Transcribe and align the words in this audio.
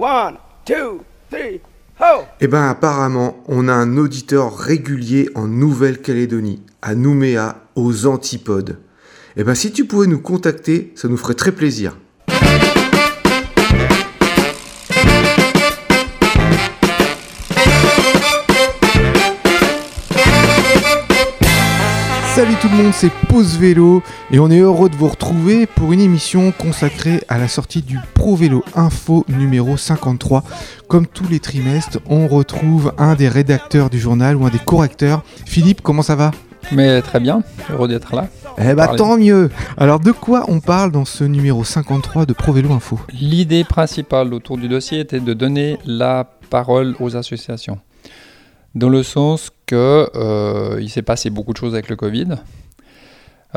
One! 0.00 0.38
Eh 2.40 2.46
ben 2.46 2.62
apparemment, 2.70 3.44
on 3.48 3.68
a 3.68 3.74
un 3.74 3.98
auditeur 3.98 4.56
régulier 4.56 5.28
en 5.34 5.46
Nouvelle-Calédonie, 5.46 6.62
à 6.80 6.94
Nouméa, 6.94 7.56
aux 7.74 8.06
Antipodes. 8.06 8.78
Eh 9.36 9.44
ben 9.44 9.54
si 9.54 9.72
tu 9.72 9.84
pouvais 9.84 10.06
nous 10.06 10.20
contacter, 10.20 10.92
ça 10.96 11.08
nous 11.08 11.18
ferait 11.18 11.34
très 11.34 11.52
plaisir. 11.52 11.98
Tout 22.60 22.68
le 22.68 22.76
monde, 22.76 22.92
c'est 22.92 23.10
Pause 23.28 23.56
Vélo 23.56 24.02
et 24.30 24.38
on 24.38 24.50
est 24.50 24.58
heureux 24.58 24.90
de 24.90 24.94
vous 24.94 25.08
retrouver 25.08 25.64
pour 25.64 25.94
une 25.94 26.00
émission 26.00 26.52
consacrée 26.52 27.22
à 27.28 27.38
la 27.38 27.48
sortie 27.48 27.80
du 27.80 27.98
Pro 28.12 28.36
Vélo 28.36 28.62
Info 28.74 29.24
numéro 29.28 29.78
53. 29.78 30.44
Comme 30.86 31.06
tous 31.06 31.26
les 31.26 31.40
trimestres, 31.40 32.00
on 32.06 32.28
retrouve 32.28 32.92
un 32.98 33.14
des 33.14 33.28
rédacteurs 33.28 33.88
du 33.88 33.98
journal 33.98 34.36
ou 34.36 34.44
un 34.44 34.50
des 34.50 34.58
correcteurs. 34.58 35.22
Philippe, 35.46 35.80
comment 35.80 36.02
ça 36.02 36.16
va? 36.16 36.32
Mais 36.70 37.00
très 37.00 37.18
bien, 37.18 37.42
heureux 37.70 37.88
d'être 37.88 38.14
là. 38.14 38.28
Eh 38.58 38.74
bah 38.74 38.88
tant 38.88 39.16
mieux 39.16 39.48
Alors 39.78 39.98
de 39.98 40.12
quoi 40.12 40.44
on 40.48 40.60
parle 40.60 40.92
dans 40.92 41.06
ce 41.06 41.24
numéro 41.24 41.64
53 41.64 42.26
de 42.26 42.34
Pro 42.34 42.52
Vélo 42.52 42.72
Info? 42.72 43.00
L'idée 43.10 43.64
principale 43.64 44.34
autour 44.34 44.58
du 44.58 44.68
dossier 44.68 45.00
était 45.00 45.20
de 45.20 45.32
donner 45.32 45.78
la 45.86 46.28
parole 46.50 46.94
aux 47.00 47.16
associations 47.16 47.78
dans 48.74 48.88
le 48.88 49.02
sens 49.02 49.50
que 49.66 50.08
euh, 50.14 50.78
il 50.80 50.88
s'est 50.90 51.02
passé 51.02 51.30
beaucoup 51.30 51.52
de 51.52 51.58
choses 51.58 51.74
avec 51.74 51.88
le 51.88 51.96
Covid. 51.96 52.36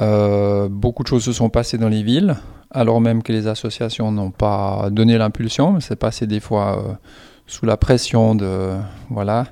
Euh, 0.01 0.69
beaucoup 0.69 1.03
de 1.03 1.07
choses 1.07 1.23
se 1.23 1.33
sont 1.33 1.49
passées 1.49 1.77
dans 1.77 1.89
les 1.89 2.01
villes, 2.01 2.35
alors 2.71 2.99
même 2.99 3.21
que 3.21 3.31
les 3.31 3.47
associations 3.47 4.11
n'ont 4.11 4.31
pas 4.31 4.89
donné 4.91 5.17
l'impulsion. 5.17 5.79
C'est 5.79 5.95
passé 5.95 6.25
des 6.25 6.39
fois 6.39 6.79
euh, 6.79 6.93
sous 7.45 7.65
la 7.65 7.77
pression 7.77 8.33
de 8.33 8.71
voilà 9.09 9.45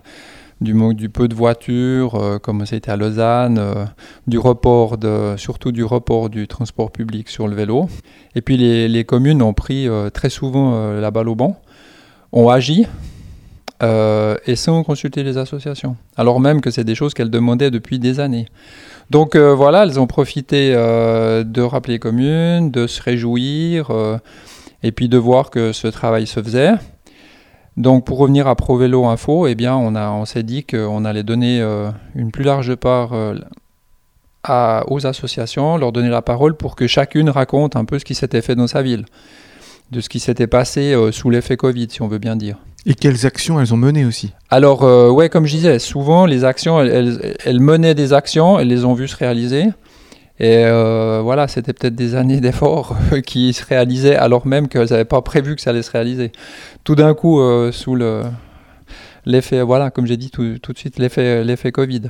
du, 0.62 0.73
du 0.93 1.09
peu 1.09 1.27
de 1.27 1.35
voitures, 1.35 2.39
comme 2.43 2.65
c'était 2.67 2.91
à 2.91 2.95
Lausanne, 2.95 3.87
du 4.27 4.37
report 4.37 4.98
surtout 5.37 5.71
du 5.71 5.84
report 5.84 6.29
du 6.29 6.48
transport 6.48 6.91
public 6.91 7.29
sur 7.29 7.48
le 7.48 7.55
vélo. 7.55 7.89
Et 8.35 8.41
puis 8.41 8.57
les, 8.57 8.87
les 8.87 9.04
communes 9.04 9.41
ont 9.41 9.54
pris 9.54 9.87
très 10.13 10.29
souvent 10.29 10.93
la 10.93 11.09
balle 11.09 11.29
au 11.29 11.35
banc, 11.35 11.59
ont 12.32 12.49
agi 12.49 12.85
euh, 13.82 14.35
et 14.46 14.55
sans 14.55 14.84
consulter 14.84 15.24
les 15.24 15.37
associations, 15.37 15.96
alors 16.15 16.40
même 16.40 16.62
que 16.62 16.70
c'est 16.70 16.84
des 16.84 16.93
choses 16.93 17.13
qu'elles 17.13 17.32
demandaient 17.32 17.71
depuis 17.71 17.98
des 17.98 18.20
années. 18.20 18.48
Donc 19.10 19.35
euh, 19.35 19.55
voilà, 19.55 19.84
elles 19.84 19.99
ont 19.99 20.05
profité 20.05 20.73
euh, 20.76 21.43
de 21.43 21.62
rappeler 21.62 21.96
les 21.96 21.99
communes, 21.99 22.70
de 22.70 22.85
se 22.85 23.01
réjouir, 23.01 23.91
et 24.84 24.91
puis 24.91 25.10
de 25.10 25.18
voir 25.18 25.49
que 25.49 25.71
ce 25.71 25.88
travail 25.88 26.27
se 26.27 26.41
faisait. 26.41 26.73
Donc 27.76 28.05
pour 28.05 28.20
revenir 28.20 28.48
à 28.48 28.55
ProVélo 28.55 29.05
Info, 29.05 29.48
eh 29.48 29.55
bien 29.55 29.76
on, 29.76 29.95
on 29.95 30.26
s'est 30.26 30.43
dit 30.43 30.63
qu'on 30.63 31.04
allait 31.04 31.23
donner 31.23 31.62
une 32.16 32.32
plus 32.32 32.43
large 32.43 32.76
part 32.76 33.13
aux 34.88 35.07
associations, 35.07 35.77
leur 35.77 35.91
donner 35.91 36.10
la 36.10 36.21
parole 36.21 36.55
pour 36.55 36.76
que 36.76 36.85
chacune 36.85 37.29
raconte 37.29 37.76
un 37.76 37.85
peu 37.85 37.98
ce 37.98 38.05
qui 38.05 38.13
s'était 38.13 38.41
fait 38.41 38.55
dans 38.55 38.68
sa 38.68 38.82
ville, 38.84 39.05
de 39.91 40.01
ce 40.01 40.09
qui 40.09 40.20
s'était 40.20 40.47
passé 40.47 40.95
sous 41.11 41.29
l'effet 41.29 41.57
Covid, 41.57 41.87
si 41.89 42.01
on 42.01 42.07
veut 42.07 42.20
bien 42.20 42.35
dire. 42.35 42.57
Et 42.85 42.95
quelles 42.95 43.25
actions 43.27 43.59
elles 43.59 43.73
ont 43.73 43.77
menées 43.77 44.05
aussi 44.05 44.33
Alors, 44.49 44.83
euh, 44.83 45.11
ouais, 45.11 45.29
comme 45.29 45.45
je 45.45 45.55
disais, 45.55 45.77
souvent 45.77 46.25
les 46.25 46.43
actions, 46.43 46.81
elles, 46.81 47.35
elles, 47.45 47.59
menaient 47.59 47.93
des 47.93 48.11
actions, 48.11 48.57
elles 48.57 48.67
les 48.67 48.85
ont 48.85 48.95
vues 48.95 49.07
se 49.07 49.15
réaliser. 49.15 49.65
Et 50.39 50.65
euh, 50.65 51.21
voilà, 51.23 51.48
c'était 51.48 51.73
peut-être 51.73 51.93
des 51.93 52.15
années 52.15 52.41
d'efforts 52.41 52.98
qui 53.25 53.53
se 53.53 53.63
réalisaient 53.63 54.15
alors 54.15 54.48
même 54.48 54.67
qu'elles 54.67 54.89
n'avaient 54.89 55.05
pas 55.05 55.21
prévu 55.21 55.55
que 55.55 55.61
ça 55.61 55.70
allait 55.70 55.83
se 55.83 55.91
réaliser. 55.91 56.31
Tout 56.83 56.95
d'un 56.95 57.13
coup, 57.13 57.39
euh, 57.39 57.71
sous 57.71 57.93
le, 57.93 58.23
l'effet, 59.25 59.61
voilà, 59.61 59.91
comme 59.91 60.05
j'ai 60.05 60.17
dit 60.17 60.29
tout, 60.29 60.57
tout, 60.61 60.73
de 60.73 60.77
suite, 60.77 60.99
l'effet, 60.99 61.43
l'effet 61.43 61.71
Covid. 61.71 62.03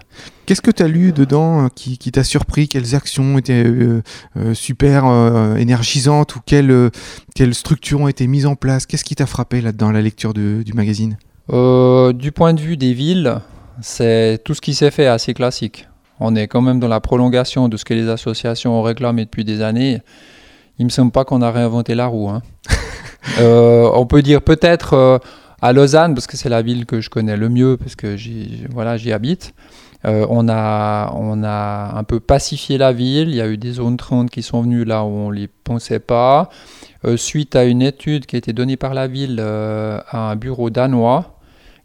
Qu'est-ce 0.46 0.62
que 0.62 0.72
tu 0.72 0.84
as 0.84 0.88
lu 0.88 1.12
dedans 1.12 1.70
qui, 1.70 1.98
qui 1.98 2.12
t'a 2.12 2.24
surpris? 2.24 2.68
Quelles 2.68 2.96
actions 2.96 3.38
étaient 3.38 3.64
euh, 3.66 4.02
euh, 4.38 4.54
super 4.54 5.06
euh, 5.06 5.56
énergisantes 5.56 6.36
ou 6.36 6.40
quelles, 6.46 6.90
quelles 7.36 7.56
structures 7.56 8.02
ont 8.02 8.08
été 8.08 8.28
mises 8.28 8.46
en 8.46 8.56
place? 8.56 8.86
Qu'est-ce 8.86 9.04
qui 9.04 9.16
t'a 9.16 9.26
frappé 9.26 9.62
là-dedans, 9.62 9.92
la 9.92 10.02
lecture 10.02 10.34
de, 10.34 10.64
du 10.64 10.74
magazine? 10.74 11.18
Du 11.50 12.32
point 12.32 12.54
de 12.54 12.62
vue 12.62 12.78
des 12.78 12.94
villes, 12.94 13.40
c'est 13.82 14.42
tout 14.46 14.54
ce 14.54 14.62
qui 14.62 14.74
s'est 14.74 14.92
fait 14.92 15.08
assez 15.08 15.34
classique. 15.34 15.88
On 16.20 16.36
est 16.36 16.48
quand 16.48 16.62
même 16.62 16.80
dans 16.80 16.88
la 16.88 17.02
prolongation 17.02 17.68
de 17.68 17.78
ce 17.78 17.84
que 17.84 17.94
les 17.94 18.08
associations 18.08 18.80
ont 18.80 18.84
réclamé 18.84 19.26
depuis 19.26 19.44
des 19.44 19.62
années. 19.62 20.02
Il 20.80 20.86
me 20.86 20.90
semble 20.90 21.12
pas 21.12 21.26
qu'on 21.26 21.42
a 21.42 21.52
réinventé 21.52 21.94
la 21.94 22.06
roue. 22.08 22.30
Hein. 22.30 22.42
on 23.40 24.06
peut 24.06 24.22
dire 24.22 24.42
peut-être 24.42 25.20
à 25.62 25.74
Lausanne, 25.74 26.16
parce 26.16 26.28
que 26.28 26.38
c'est 26.38 26.50
la 26.50 26.62
ville 26.62 26.86
que 26.86 27.02
je 27.02 27.10
connais 27.10 27.38
le 27.38 27.50
mieux, 27.50 27.78
parce 27.78 27.96
que 27.96 28.18
j'y 28.18 28.66
voilà, 28.70 28.98
habite, 29.14 29.54
euh, 30.06 30.26
on, 30.30 30.50
a, 30.50 31.14
on 31.16 31.44
a 31.44 31.94
un 31.96 32.04
peu 32.04 32.20
pacifié 32.20 32.78
la 32.78 32.92
ville. 32.92 33.30
Il 33.30 33.36
y 33.36 33.42
a 33.42 33.48
eu 33.48 33.58
des 33.58 33.74
zones 33.74 33.98
30 33.98 34.30
qui 34.30 34.42
sont 34.42 34.62
venues 34.62 34.84
là 34.84 35.04
où 35.04 35.10
on 35.10 35.30
ne 35.30 35.36
les 35.36 35.48
pensait 35.48 36.00
pas. 36.00 36.50
Euh, 37.06 37.18
suite 37.18 37.56
à 37.56 37.66
une 37.66 37.82
étude 37.82 38.26
qui 38.26 38.36
a 38.36 38.40
été 38.40 38.54
donnée 38.54 38.78
par 38.78 38.94
la 38.94 39.08
ville 39.08 39.38
euh, 39.40 40.00
à 40.10 40.32
un 40.32 40.36
bureau 40.36 40.70
danois, 40.70 41.38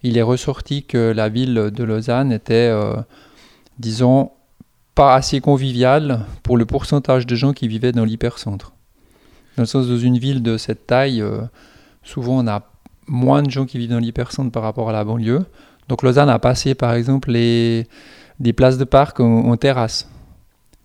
il 0.02 0.16
est 0.16 0.22
ressorti 0.22 0.84
que 0.84 1.12
la 1.14 1.28
ville 1.28 1.54
de 1.54 1.84
Lausanne 1.84 2.30
était, 2.30 2.72
disons, 3.80 4.30
pas 4.94 5.14
assez 5.14 5.40
conviviale 5.40 6.20
pour 6.44 6.56
le 6.56 6.64
pourcentage 6.64 7.26
de 7.26 7.34
gens 7.34 7.52
qui 7.52 7.66
vivaient 7.66 7.90
dans 7.90 8.04
l'hypercentre. 8.04 8.72
Dans 9.56 9.62
le 9.62 9.66
sens, 9.66 9.88
dans 9.88 9.98
une 9.98 10.18
ville 10.18 10.44
de 10.44 10.58
cette 10.58 10.86
taille, 10.86 11.24
souvent 12.04 12.38
on 12.38 12.46
a 12.46 12.62
moins 13.06 13.42
de 13.42 13.50
gens 13.50 13.66
qui 13.66 13.78
vivent 13.78 13.90
dans 13.90 13.98
l'hypercentre 13.98 14.50
par 14.50 14.62
rapport 14.62 14.88
à 14.88 14.92
la 14.92 15.04
banlieue. 15.04 15.44
Donc 15.88 16.02
Lausanne 16.02 16.28
a 16.28 16.38
passé 16.38 16.74
par 16.74 16.94
exemple 16.94 17.30
les, 17.30 17.86
des 18.40 18.52
places 18.52 18.78
de 18.78 18.84
parc 18.84 19.20
en, 19.20 19.56
terrasse. 19.56 20.08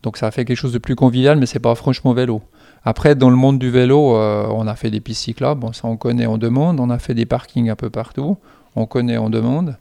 Donc 0.04 0.18
ça 0.18 0.28
a 0.28 0.32
fait 0.32 0.46
quelque 0.46 0.58
chose 0.58 0.74
de 0.74 0.80
plus 0.80 0.96
convivial, 0.96 1.38
mais 1.38 1.46
c'est 1.46 1.60
pas 1.60 1.76
franchement 1.76 2.14
vélo. 2.14 2.42
Après, 2.84 3.14
dans 3.14 3.30
le 3.30 3.36
monde 3.36 3.60
du 3.60 3.70
vélo, 3.70 4.16
euh, 4.16 4.48
on 4.50 4.66
a 4.68 4.76
fait 4.76 4.90
des 4.90 5.00
pistes 5.00 5.24
cyclables, 5.24 5.64
ça 5.74 5.88
on 5.88 5.98
connaît, 5.98 6.26
on 6.26 6.38
demande. 6.38 6.80
On 6.80 6.90
a 6.90 6.98
fait 6.98 7.14
des 7.14 7.26
parkings 7.26 7.70
un 7.70 7.76
peu 7.76 7.90
partout, 7.90 8.38
on 8.76 8.86
connaît, 8.86 9.18
on 9.18 9.30
demande. 9.30 9.78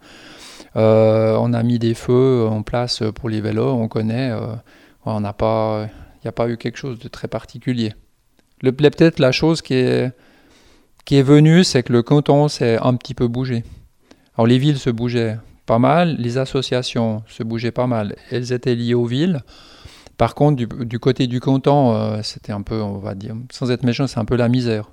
Euh, 0.76 1.36
on 1.40 1.52
a 1.52 1.62
mis 1.62 1.78
des 1.78 1.94
feux 1.94 2.46
en 2.48 2.62
place 2.62 3.02
pour 3.14 3.28
les 3.28 3.40
vélos, 3.40 3.72
on 3.72 3.88
connaît. 3.88 4.30
Euh, 4.30 4.54
on 5.06 5.20
n'a 5.20 5.32
pas, 5.32 5.86
il 6.16 6.26
n'y 6.26 6.28
a 6.28 6.32
pas 6.32 6.48
eu 6.48 6.56
quelque 6.56 6.76
chose 6.76 6.98
de 6.98 7.08
très 7.08 7.28
particulier. 7.28 7.94
Le, 8.62 8.72
peut-être 8.72 9.18
la 9.18 9.32
chose 9.32 9.62
qui 9.62 9.74
est 9.74 10.12
qui 11.10 11.16
est 11.16 11.22
venu, 11.22 11.64
c'est 11.64 11.82
que 11.82 11.92
le 11.92 12.04
canton 12.04 12.46
s'est 12.46 12.78
un 12.80 12.94
petit 12.94 13.14
peu 13.14 13.26
bougé. 13.26 13.64
Alors 14.36 14.46
les 14.46 14.58
villes 14.58 14.78
se 14.78 14.90
bougeaient 14.90 15.38
pas 15.66 15.80
mal, 15.80 16.14
les 16.20 16.38
associations 16.38 17.24
se 17.26 17.42
bougeaient 17.42 17.72
pas 17.72 17.88
mal. 17.88 18.14
Elles 18.30 18.52
étaient 18.52 18.76
liées 18.76 18.94
aux 18.94 19.06
villes. 19.06 19.40
Par 20.18 20.36
contre, 20.36 20.64
du, 20.64 20.98
côté 21.00 21.26
du 21.26 21.40
canton, 21.40 21.96
euh, 21.96 22.20
c'était 22.22 22.52
un 22.52 22.62
peu, 22.62 22.80
on 22.80 22.98
va 22.98 23.16
dire, 23.16 23.34
sans 23.50 23.72
être 23.72 23.82
méchant, 23.82 24.06
c'est 24.06 24.20
un 24.20 24.24
peu 24.24 24.36
la 24.36 24.48
misère. 24.48 24.92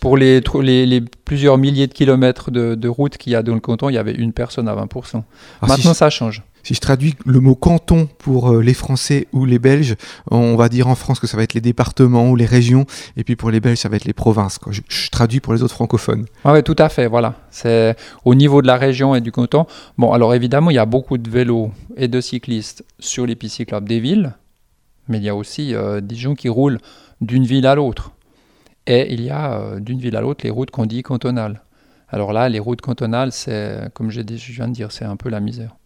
Pour 0.00 0.18
les, 0.18 0.42
les, 0.60 1.00
plusieurs 1.00 1.56
milliers 1.56 1.86
de 1.86 1.94
kilomètres 1.94 2.50
de, 2.50 2.74
de 2.74 2.88
route 2.90 3.16
qu'il 3.16 3.32
y 3.32 3.34
a 3.34 3.42
dans 3.42 3.54
le 3.54 3.60
canton, 3.60 3.88
il 3.88 3.94
y 3.94 3.98
avait 3.98 4.12
une 4.12 4.34
personne 4.34 4.68
à 4.68 4.76
20%. 4.76 5.22
Ah, 5.62 5.66
Maintenant, 5.68 5.94
ça 5.94 6.10
change 6.10 6.42
si 6.66 6.74
je 6.74 6.80
traduis 6.80 7.14
le 7.24 7.38
mot 7.38 7.54
canton 7.54 8.08
pour 8.18 8.50
euh, 8.50 8.60
les 8.60 8.74
Français 8.74 9.28
ou 9.32 9.44
les 9.44 9.60
Belges, 9.60 9.94
on 10.32 10.56
va 10.56 10.68
dire 10.68 10.88
en 10.88 10.96
France 10.96 11.20
que 11.20 11.28
ça 11.28 11.36
va 11.36 11.44
être 11.44 11.54
les 11.54 11.60
départements 11.60 12.28
ou 12.28 12.34
les 12.34 12.44
régions, 12.44 12.86
et 13.16 13.22
puis 13.22 13.36
pour 13.36 13.52
les 13.52 13.60
Belges, 13.60 13.78
ça 13.78 13.88
va 13.88 13.94
être 13.94 14.04
les 14.04 14.12
provinces. 14.12 14.58
Je, 14.70 15.10
traduis 15.10 15.38
pour 15.38 15.54
les 15.54 15.62
autres 15.62 15.74
francophones. 15.74 16.26
Ah 16.44 16.52
oui, 16.52 16.64
tout 16.64 16.74
à 16.80 16.88
fait, 16.88 17.06
voilà. 17.06 17.36
C'est 17.52 17.94
au 18.24 18.34
niveau 18.34 18.62
de 18.62 18.66
la 18.66 18.74
région 18.74 19.14
et 19.14 19.20
du 19.20 19.30
canton. 19.30 19.66
Bon, 19.96 20.12
alors 20.12 20.34
évidemment, 20.34 20.72
il 20.72 20.74
y 20.74 20.80
a 20.80 20.86
beaucoup 20.86 21.18
de 21.18 21.30
vélos 21.30 21.70
et 21.96 22.08
de 22.08 22.20
cyclistes 22.20 22.84
sur 22.98 23.26
les 23.26 23.36
pistes 23.36 23.58
cyclables 23.58 23.86
des 23.86 24.00
villes, 24.00 24.34
mais 25.06 25.18
il 25.18 25.24
y 25.24 25.28
a 25.28 25.36
aussi 25.36 25.72
euh, 25.72 26.00
des 26.00 26.16
gens 26.16 26.34
qui 26.34 26.48
roulent 26.48 26.80
d'une 27.20 27.44
ville 27.44 27.68
à 27.68 27.76
l'autre. 27.76 28.10
Et 28.88 29.14
il 29.14 29.22
y 29.22 29.30
a 29.30 29.60
euh, 29.60 29.78
d'une 29.78 30.00
ville 30.00 30.16
à 30.16 30.20
l'autre 30.20 30.40
les 30.42 30.50
routes 30.50 30.72
qu'on 30.72 30.86
dit 30.86 31.04
cantonales. 31.04 31.62
Alors 32.08 32.32
là, 32.32 32.48
les 32.48 32.58
routes 32.58 32.80
cantonales, 32.80 33.30
c'est, 33.30 33.88
comme 33.94 34.10
je 34.10 34.20
viens 34.22 34.66
de 34.66 34.72
dire, 34.72 34.90
c'est 34.90 35.04
un 35.04 35.16
peu 35.16 35.28
la 35.28 35.38
misère. 35.38 35.76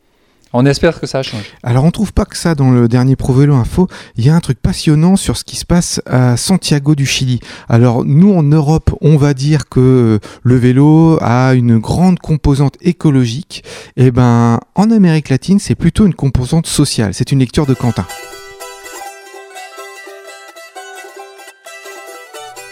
On 0.53 0.67
espère 0.67 0.99
que 0.99 1.07
ça 1.07 1.23
change. 1.23 1.45
Alors 1.63 1.85
on 1.85 1.93
trouve 1.93 2.13
pas 2.13 2.25
que 2.25 2.37
ça 2.37 2.57
dans 2.57 2.71
le 2.71 2.89
dernier 2.89 3.15
Pro 3.15 3.33
Vélo 3.33 3.55
Info. 3.55 3.87
Il 4.17 4.27
y 4.27 4.31
a 4.31 4.35
un 4.35 4.41
truc 4.41 4.61
passionnant 4.61 5.15
sur 5.15 5.37
ce 5.37 5.45
qui 5.45 5.55
se 5.55 5.65
passe 5.65 6.01
à 6.07 6.37
Santiago 6.37 6.97
du 6.97 7.07
Chili. 7.07 7.39
Alors 7.69 8.05
nous 8.05 8.35
en 8.35 8.43
Europe, 8.43 8.91
on 9.01 9.17
va 9.17 9.33
dire 9.33 9.69
que 9.69 10.19
le 10.43 10.57
vélo 10.57 11.19
a 11.21 11.55
une 11.55 11.79
grande 11.79 12.19
composante 12.19 12.75
écologique. 12.81 13.63
Et 13.97 14.07
eh 14.07 14.11
ben 14.11 14.59
en 14.75 14.91
Amérique 14.91 15.29
latine, 15.29 15.61
c'est 15.61 15.77
plutôt 15.77 16.05
une 16.05 16.15
composante 16.15 16.67
sociale. 16.67 17.15
C'est 17.15 17.31
une 17.31 17.39
lecture 17.39 17.67
de 17.67 17.75
Quentin. 17.75 18.07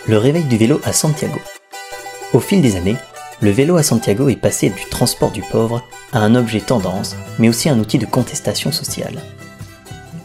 Le 0.09 0.17
réveil 0.17 0.45
du 0.45 0.57
vélo 0.57 0.81
à 0.85 0.93
Santiago. 0.93 1.39
Au 2.33 2.41
fil 2.41 2.61
des 2.61 2.77
années, 2.77 2.97
le 3.41 3.51
vélo 3.51 3.77
à 3.77 3.83
Santiago 3.83 4.29
est 4.29 4.37
passé 4.37 4.71
du 4.71 4.85
transport 4.91 5.31
du 5.31 5.43
pauvre 5.43 5.83
à 6.13 6.21
un 6.21 6.35
objet 6.35 6.61
tendance, 6.61 7.15
mais 7.39 7.49
aussi 7.49 7.69
un 7.69 7.79
outil 7.79 7.99
de 7.99 8.07
contestation 8.07 8.73
sociale. 8.73 9.23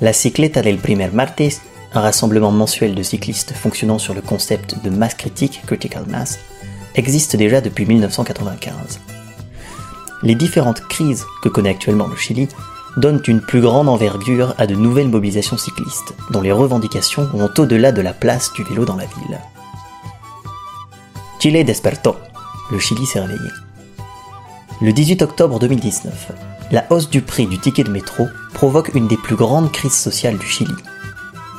La 0.02 0.14
Cicleta 0.14 0.62
del 0.62 0.78
Primer 0.78 1.10
Martes, 1.14 1.62
un 1.94 2.02
rassemblement 2.02 2.52
mensuel 2.52 2.96
de 2.96 3.04
cyclistes 3.04 3.54
fonctionnant 3.54 4.00
sur 4.00 4.16
le 4.16 4.22
concept 4.22 4.84
de 4.84 4.90
masse 4.90 5.14
critique, 5.14 5.62
critical 5.66 6.06
mass, 6.08 6.40
existe 6.96 7.36
déjà 7.36 7.62
depuis 7.62 7.86
1995. 7.86 9.00
Les 10.24 10.36
différentes 10.36 10.82
crises 10.88 11.26
que 11.44 11.50
connaît 11.50 11.70
actuellement 11.70 12.08
le 12.08 12.16
Chili 12.16 12.48
donnent 12.98 13.22
une 13.28 13.42
plus 13.42 13.62
grande 13.62 13.90
envergure 13.90 14.56
à 14.58 14.68
de 14.68 14.76
nouvelles 14.76 15.10
mobilisations 15.10 15.58
cyclistes, 15.58 16.14
dont 16.32 16.42
les 16.42 16.52
revendications 16.52 17.28
vont 17.34 17.50
au-delà 17.58 17.92
de 17.92 18.02
la 18.02 18.14
place 18.14 18.52
du 18.54 18.64
vélo 18.64 18.86
dans 18.86 18.96
la 18.96 19.06
ville. 19.06 19.40
Chile 21.40 21.64
despertó. 21.66 22.16
Le 22.72 22.80
Chili 22.80 23.06
s'est 23.06 23.20
réveillé. 23.20 23.50
Le 24.82 24.94
18 24.94 25.22
octobre 25.22 25.60
2019, 25.60 26.32
la 26.72 26.86
hausse 26.90 27.10
du 27.10 27.22
prix 27.22 27.46
du 27.46 27.60
ticket 27.60 27.84
de 27.84 27.92
métro 27.92 28.28
provoque 28.54 28.92
une 28.96 29.08
des 29.08 29.18
plus 29.18 29.36
grandes 29.36 29.72
crises 29.72 29.98
sociales 29.98 30.38
du 30.38 30.48
Chili. 30.48 30.74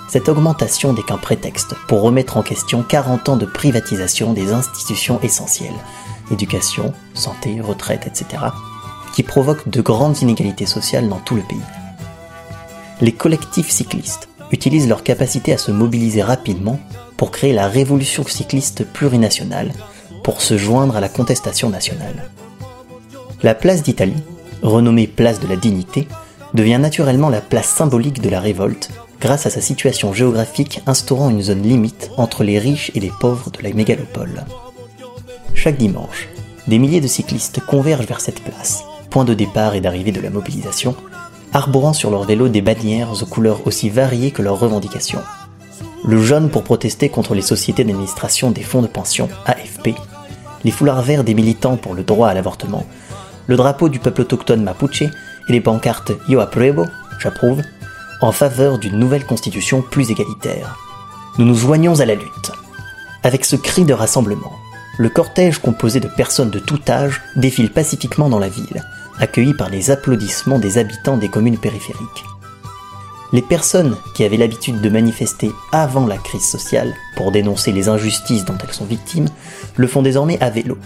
Cette 0.09 0.29
augmentation 0.29 0.93
n'est 0.93 1.03
qu'un 1.03 1.19
prétexte 1.19 1.75
pour 1.89 2.03
remettre 2.03 2.37
en 2.37 2.43
question 2.43 2.83
40 2.83 3.29
ans 3.29 3.37
de 3.37 3.47
privatisation 3.47 4.33
des 4.33 4.53
institutions 4.53 5.21
essentielles, 5.23 5.75
éducation, 6.31 6.95
santé, 7.12 7.61
retraite, 7.61 8.06
etc., 8.06 8.45
qui 9.15 9.23
provoquent 9.23 9.69
de 9.69 9.83
grandes 9.83 10.23
inégalités 10.23 10.67
sociales 10.67 11.09
dans 11.09 11.21
tout 11.21 11.37
le 11.37 11.43
pays. 11.43 11.59
Les 13.01 13.12
collectifs 13.12 13.71
cyclistes 13.71 14.29
utilisent 14.51 14.89
leur 14.89 15.03
capacité 15.03 15.53
à 15.53 15.59
se 15.59 15.71
mobiliser 15.71 16.23
rapidement 16.23 16.81
pour 17.17 17.31
créer 17.31 17.53
la 17.53 17.69
révolution 17.69 18.25
cycliste 18.27 18.85
plurinationale, 18.85 19.73
pour 20.25 20.41
se 20.41 20.59
joindre 20.59 20.97
à 20.97 21.00
la 21.00 21.09
contestation 21.09 21.71
nationale. 21.71 22.31
La 23.44 23.55
place 23.55 23.82
d'Italie, 23.82 24.25
renommée 24.62 25.06
place 25.06 25.38
de 25.38 25.47
la 25.47 25.55
dignité, 25.55 26.09
devient 26.55 26.79
naturellement 26.81 27.29
la 27.29 27.43
place 27.43 27.69
symbolique 27.69 28.23
de 28.23 28.31
la 28.31 28.41
révolte 28.41 28.91
grâce 29.21 29.47
à 29.47 29.50
sa 29.50 29.61
situation 29.61 30.12
géographique 30.12 30.81
instaurant 30.87 31.31
une 31.31 31.43
zone 31.43 31.62
limite 31.62 32.11
entre 32.17 32.43
les 32.43 32.59
riches 32.59 32.91
et 32.94 33.00
les 33.00 33.12
pauvres 33.21 33.50
de 33.50 33.62
la 33.62 33.73
mégalopole. 33.73 34.44
Chaque 35.55 35.76
dimanche, 35.76 36.29
des 36.69 36.79
milliers 36.79 37.00
de 37.00 37.06
cyclistes 37.06 37.61
convergent 37.61 38.06
vers 38.06 38.20
cette 38.20 38.43
place, 38.43 38.82
point 39.11 39.25
de 39.25 39.35
départ 39.35 39.75
et 39.75 39.81
d'arrivée 39.81 40.12
de 40.12 40.20
la 40.20 40.31
mobilisation, 40.31 40.97
arborant 41.53 41.93
sur 41.93 42.11
leur 42.11 42.25
vélo 42.25 42.49
des 42.49 42.62
bannières 42.62 43.11
aux 43.12 43.27
couleurs 43.27 43.67
aussi 43.67 43.91
variées 43.91 44.31
que 44.31 44.43
leurs 44.43 44.59
revendications. 44.59 45.23
Le 46.06 46.20
jaune 46.20 46.50
pour 46.50 46.65
protester 46.65 47.09
contre 47.09 47.35
les 47.35 47.43
sociétés 47.43 47.85
d'administration 47.85 48.50
des 48.50 48.62
fonds 48.62 48.82
de 48.82 48.87
pension, 48.87 49.29
AFP, 49.47 49.94
les 50.65 50.71
foulards 50.71 51.03
verts 51.03 51.25
des 51.25 51.35
militants 51.35 51.77
pour 51.77 51.95
le 51.95 52.03
droit 52.03 52.29
à 52.29 52.35
l'avortement, 52.35 52.87
le 53.47 53.57
drapeau 53.57 53.89
du 53.89 53.99
peuple 53.99 54.23
autochtone 54.23 54.63
mapuche 54.63 55.03
et 55.03 55.13
les 55.53 55.61
pancartes 55.61 56.13
Yo 56.29 56.41
apruebo, 56.41 56.87
j'approuve, 57.19 57.63
en 58.21 58.33
faveur 58.33 58.79
d'une 58.79 58.99
nouvelle 58.99 59.27
constitution 59.27 59.83
plus 59.83 60.11
égalitaire. 60.11 60.79
Nous 61.39 61.45
nous 61.45 61.55
joignons 61.55 62.01
à 62.01 62.07
la 62.07 62.15
lutte. 62.15 62.53
Avec 63.23 63.45
ce 63.45 63.57
cri 63.57 63.85
de 63.85 63.93
rassemblement, 63.93 64.53
le 64.99 65.09
cortège 65.09 65.59
composé 65.59 66.01
de 66.01 66.09
personnes 66.09 66.51
de 66.51 66.59
tout 66.59 66.81
âge 66.89 67.23
défile 67.37 67.71
pacifiquement 67.71 68.29
dans 68.29 68.39
la 68.39 68.49
ville, 68.49 68.83
accueilli 69.19 69.55
par 69.55 69.69
les 69.69 69.91
applaudissements 69.91 70.59
des 70.59 70.79
habitants 70.79 71.17
des 71.17 71.29
communes 71.29 71.59
périphériques. 71.59 72.25
Les 73.32 73.43
personnes 73.43 73.97
qui 74.15 74.25
avaient 74.25 74.37
l'habitude 74.37 74.81
de 74.81 74.88
manifester 74.88 75.50
avant 75.73 76.06
la 76.06 76.19
crise 76.19 76.44
sociale 76.44 76.94
pour 77.17 77.32
dénoncer 77.32 77.73
les 77.73 77.88
injustices 77.88 78.44
dont 78.44 78.56
elles 78.62 78.75
sont 78.75 78.85
victimes 78.85 79.29
le 79.76 79.87
font 79.87 80.03
désormais 80.03 80.41
à 80.41 80.50
vélo 80.50 80.79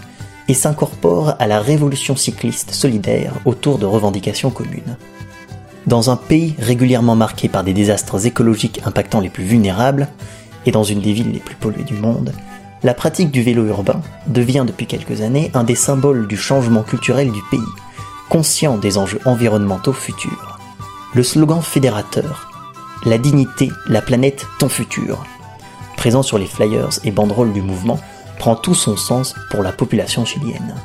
et 0.47 0.53
s'incorporent 0.53 1.35
à 1.37 1.47
la 1.47 1.59
révolution 1.59 2.15
cycliste 2.15 2.71
solidaire 2.71 3.33
autour 3.45 3.77
de 3.77 3.85
revendications 3.85 4.49
communes. 4.49 4.97
Dans 5.85 6.09
un 6.09 6.15
pays 6.15 6.55
régulièrement 6.59 7.15
marqué 7.15 7.49
par 7.49 7.63
des 7.63 7.73
désastres 7.73 8.25
écologiques 8.25 8.81
impactant 8.85 9.21
les 9.21 9.29
plus 9.29 9.43
vulnérables, 9.43 10.07
et 10.65 10.71
dans 10.71 10.83
une 10.83 11.01
des 11.01 11.13
villes 11.13 11.31
les 11.31 11.39
plus 11.39 11.55
polluées 11.55 11.83
du 11.83 11.93
monde, 11.93 12.33
la 12.83 12.93
pratique 12.93 13.31
du 13.31 13.41
vélo 13.43 13.65
urbain 13.65 14.01
devient 14.27 14.65
depuis 14.65 14.85
quelques 14.85 15.21
années 15.21 15.51
un 15.53 15.63
des 15.63 15.75
symboles 15.75 16.27
du 16.27 16.37
changement 16.37 16.83
culturel 16.83 17.31
du 17.31 17.41
pays, 17.49 17.59
conscient 18.29 18.77
des 18.77 18.97
enjeux 18.97 19.19
environnementaux 19.25 19.93
futurs. 19.93 20.48
Le 21.15 21.23
slogan 21.23 21.59
fédérateur 21.63 22.51
La 23.03 23.17
dignité, 23.17 23.71
la 23.87 23.99
planète, 23.99 24.45
ton 24.59 24.69
futur, 24.69 25.25
présent 25.97 26.21
sur 26.21 26.37
les 26.37 26.45
flyers 26.45 26.99
et 27.03 27.09
banderoles 27.09 27.51
du 27.51 27.63
mouvement, 27.63 27.99
prend 28.37 28.55
tout 28.55 28.75
son 28.75 28.95
sens 28.95 29.33
pour 29.49 29.63
la 29.63 29.71
population 29.71 30.23
chilienne. 30.23 30.75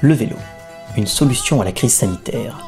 Le 0.00 0.14
vélo, 0.14 0.34
une 0.96 1.06
solution 1.06 1.60
à 1.60 1.64
la 1.64 1.70
crise 1.70 1.94
sanitaire. 1.94 2.58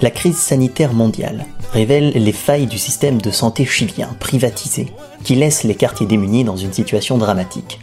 La 0.00 0.12
crise 0.12 0.38
sanitaire 0.38 0.92
mondiale 0.92 1.44
révèle 1.72 2.12
les 2.12 2.32
failles 2.32 2.68
du 2.68 2.78
système 2.78 3.20
de 3.20 3.32
santé 3.32 3.64
chilien 3.64 4.10
privatisé 4.20 4.92
qui 5.24 5.34
laisse 5.34 5.64
les 5.64 5.74
quartiers 5.74 6.06
démunis 6.06 6.44
dans 6.44 6.56
une 6.56 6.72
situation 6.72 7.18
dramatique. 7.18 7.80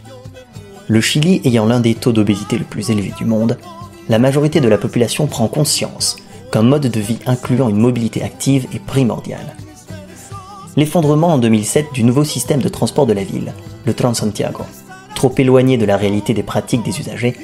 Le 0.86 1.02
Chili 1.02 1.42
ayant 1.44 1.66
l'un 1.66 1.80
des 1.80 1.94
taux 1.94 2.12
d'obésité 2.12 2.56
le 2.56 2.64
plus 2.64 2.88
élevé 2.88 3.12
du 3.18 3.26
monde, 3.26 3.58
la 4.08 4.18
majorité 4.18 4.62
de 4.62 4.68
la 4.68 4.78
population 4.78 5.26
prend 5.26 5.48
conscience 5.48 6.16
qu'un 6.52 6.62
mode 6.62 6.86
de 6.86 7.00
vie 7.00 7.18
incluant 7.26 7.68
une 7.68 7.78
mobilité 7.78 8.22
active 8.22 8.66
est 8.72 8.84
primordial. 8.84 9.56
L'effondrement 10.76 11.28
en 11.28 11.38
2007 11.38 11.92
du 11.92 12.04
nouveau 12.04 12.24
système 12.24 12.62
de 12.62 12.68
transport 12.68 13.06
de 13.06 13.12
la 13.12 13.24
ville, 13.24 13.52
le 13.84 13.94
Transantiago, 13.94 14.64
trop 15.14 15.34
éloigné 15.36 15.76
de 15.76 15.84
la 15.84 15.96
réalité 15.96 16.34
des 16.34 16.42
pratiques 16.42 16.84
des 16.84 17.00
usagers, 17.00 17.36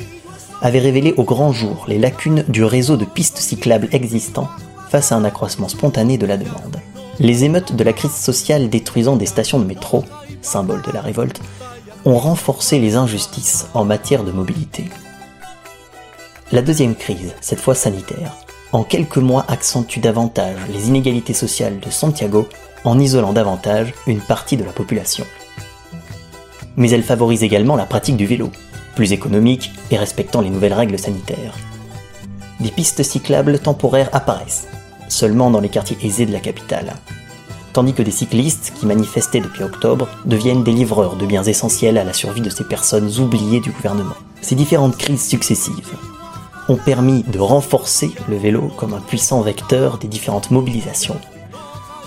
avait 0.63 0.79
révélé 0.79 1.13
au 1.17 1.25
grand 1.25 1.53
jour 1.53 1.85
les 1.89 1.99
lacunes 1.99 2.45
du 2.49 2.65
réseau 2.65 2.97
de 2.97 3.05
pistes 3.05 3.39
cyclables 3.39 3.89
existant 3.93 4.49
face 4.89 5.11
à 5.11 5.17
un 5.17 5.25
accroissement 5.25 5.69
spontané 5.69 6.17
de 6.17 6.27
la 6.27 6.37
demande. 6.37 6.77
Les 7.19 7.45
émeutes 7.45 7.75
de 7.75 7.85
la 7.85 7.93
crise 7.93 8.15
sociale 8.15 8.71
détruisant 8.71 9.17
des 9.17 9.27
stations 9.27 9.59
de 9.59 9.65
métro, 9.65 10.05
symbole 10.41 10.83
de 10.83 10.93
la 10.93 11.01
révolte, 11.01 11.41
ont 12.05 12.19
renforcé 12.19 12.79
les 12.79 12.97
injustices 12.97 13.67
en 13.75 13.85
matière 13.85 14.25
de 14.25 14.33
mobilité. 14.33 14.85
La 16.53 16.63
deuxième 16.63 16.95
crise, 16.95 17.35
cette 17.41 17.61
fois 17.61 17.75
sanitaire, 17.75 18.37
en 18.75 18.85
quelques 18.85 19.17
mois 19.17 19.47
accentue 19.49 20.01
davantage 20.01 20.59
les 20.71 20.89
inégalités 20.89 21.33
sociales 21.33 21.81
de 21.81 21.91
Santiago 21.91 22.47
en 22.85 22.99
isolant 22.99 23.33
davantage 23.33 23.95
une 24.07 24.21
partie 24.21 24.59
de 24.59 24.65
la 24.65 24.73
population 24.73 25.25
mais 26.77 26.91
elle 26.91 27.03
favorise 27.03 27.43
également 27.43 27.77
la 27.77 27.87
pratique 27.87 28.17
du 28.17 28.27
vélo, 28.27 28.51
plus 28.95 29.13
économique 29.13 29.71
et 29.91 29.97
respectant 29.97 30.41
les 30.41 30.51
nouvelles 30.51 30.73
règles 30.73 30.99
sanitaires. 30.99 31.55
Des 32.61 32.71
pistes 32.71 33.03
cyclables 33.03 33.59
temporaires 33.59 34.11
apparaissent, 34.13 34.69
seulement 35.09 35.51
dans 35.51 35.61
les 35.61 35.69
quartiers 35.69 35.99
aisés 36.03 36.27
de 36.27 36.33
la 36.33 36.41
capitale, 36.41 36.95
tandis 37.73 37.93
que 37.93 38.03
des 38.03 38.11
cyclistes 38.11 38.73
qui 38.79 38.87
manifestaient 38.87 39.41
depuis 39.41 39.65
octobre 39.65 40.09
deviennent 40.25 40.65
des 40.65 40.73
livreurs 40.73 41.17
de 41.17 41.27
biens 41.27 41.43
essentiels 41.43 41.99
à 41.99 42.05
la 42.05 42.13
survie 42.13 42.41
de 42.41 42.51
ces 42.51 42.65
personnes 42.65 43.11
oubliées 43.19 43.61
du 43.61 43.71
gouvernement. 43.71 44.15
Ces 44.41 44.55
différentes 44.55 44.97
crises 44.97 45.27
successives 45.27 45.95
ont 46.69 46.77
permis 46.77 47.23
de 47.25 47.39
renforcer 47.39 48.11
le 48.29 48.37
vélo 48.37 48.71
comme 48.77 48.95
un 48.95 49.01
puissant 49.01 49.41
vecteur 49.41 49.99
des 49.99 50.09
différentes 50.09 50.51
mobilisations, 50.51 51.21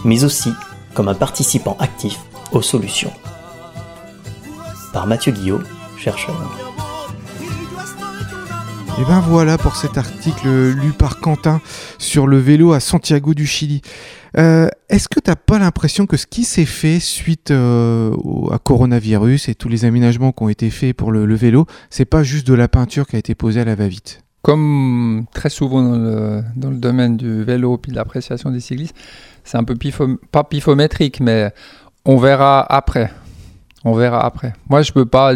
mais 0.03 0.23
aussi 0.23 0.51
comme 0.93 1.07
un 1.07 1.15
participant 1.15 1.77
actif 1.79 2.19
aux 2.51 2.61
solutions 2.61 3.11
par 4.93 5.05
Mathieu 5.05 5.31
Guillot, 5.31 5.61
chercheur. 5.97 6.35
Et 8.99 9.05
ben 9.05 9.19
voilà 9.19 9.59
pour 9.59 9.75
cet 9.75 9.99
article 9.99 10.47
lu 10.71 10.91
par 10.91 11.19
Quentin 11.19 11.61
sur 11.99 12.25
le 12.25 12.39
vélo 12.39 12.73
à 12.73 12.79
Santiago 12.79 13.35
du 13.35 13.45
Chili. 13.45 13.83
Euh, 14.37 14.69
est-ce 14.89 15.07
que 15.07 15.19
tu 15.19 15.29
n'as 15.29 15.35
pas 15.35 15.59
l'impression 15.59 16.07
que 16.07 16.17
ce 16.17 16.25
qui 16.25 16.43
s'est 16.43 16.65
fait 16.65 16.99
suite 16.99 17.51
euh, 17.51 18.11
à 18.51 18.57
coronavirus 18.57 19.49
et 19.49 19.55
tous 19.55 19.69
les 19.69 19.85
aménagements 19.85 20.31
qui 20.31 20.43
ont 20.43 20.49
été 20.49 20.71
faits 20.71 20.95
pour 20.95 21.11
le, 21.11 21.35
vélo, 21.35 21.67
c'est 21.91 22.05
pas 22.05 22.23
juste 22.23 22.47
de 22.47 22.55
la 22.55 22.67
peinture 22.67 23.05
qui 23.05 23.17
a 23.17 23.19
été 23.19 23.35
posée 23.35 23.61
à 23.61 23.65
la 23.65 23.75
va-vite? 23.75 24.23
Comme 24.41 25.25
très 25.33 25.49
souvent 25.49 25.81
dans 25.81 26.69
le, 26.69 26.77
domaine 26.77 27.17
du 27.17 27.43
vélo 27.43 27.79
et 27.87 27.91
de 27.91 27.95
l'appréciation 27.95 28.51
des 28.51 28.59
cyclistes, 28.59 28.95
c'est 29.43 29.57
un 29.57 29.63
peu 29.63 29.75
pas 30.31 30.43
pifométrique, 30.43 31.19
mais 31.19 31.51
on 32.05 32.17
verra 32.17 32.61
après. 32.61 33.11
On 33.83 33.93
verra 33.93 34.25
après. 34.25 34.53
Moi, 34.69 34.81
je 34.81 34.91
peux 34.91 35.05
pas. 35.05 35.33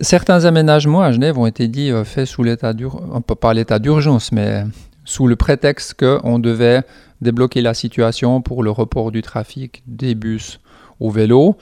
Certains 0.00 0.44
aménagements 0.44 1.02
à 1.02 1.10
Genève 1.10 1.38
ont 1.38 1.46
été 1.46 1.68
dit 1.68 1.90
euh, 1.90 2.04
faits 2.04 2.26
sous 2.26 2.42
l'état 2.42 2.72
d'urgence, 2.72 3.22
pas 3.40 3.54
l'état 3.54 3.78
d'urgence, 3.78 4.30
mais 4.30 4.64
sous 5.04 5.26
le 5.26 5.36
prétexte 5.36 5.94
qu'on 5.94 6.38
devait 6.38 6.82
débloquer 7.22 7.62
la 7.62 7.72
situation 7.72 8.42
pour 8.42 8.62
le 8.62 8.70
report 8.70 9.10
du 9.10 9.22
trafic 9.22 9.82
des 9.86 10.14
bus 10.14 10.60
au 11.00 11.10
vélo. 11.10 11.56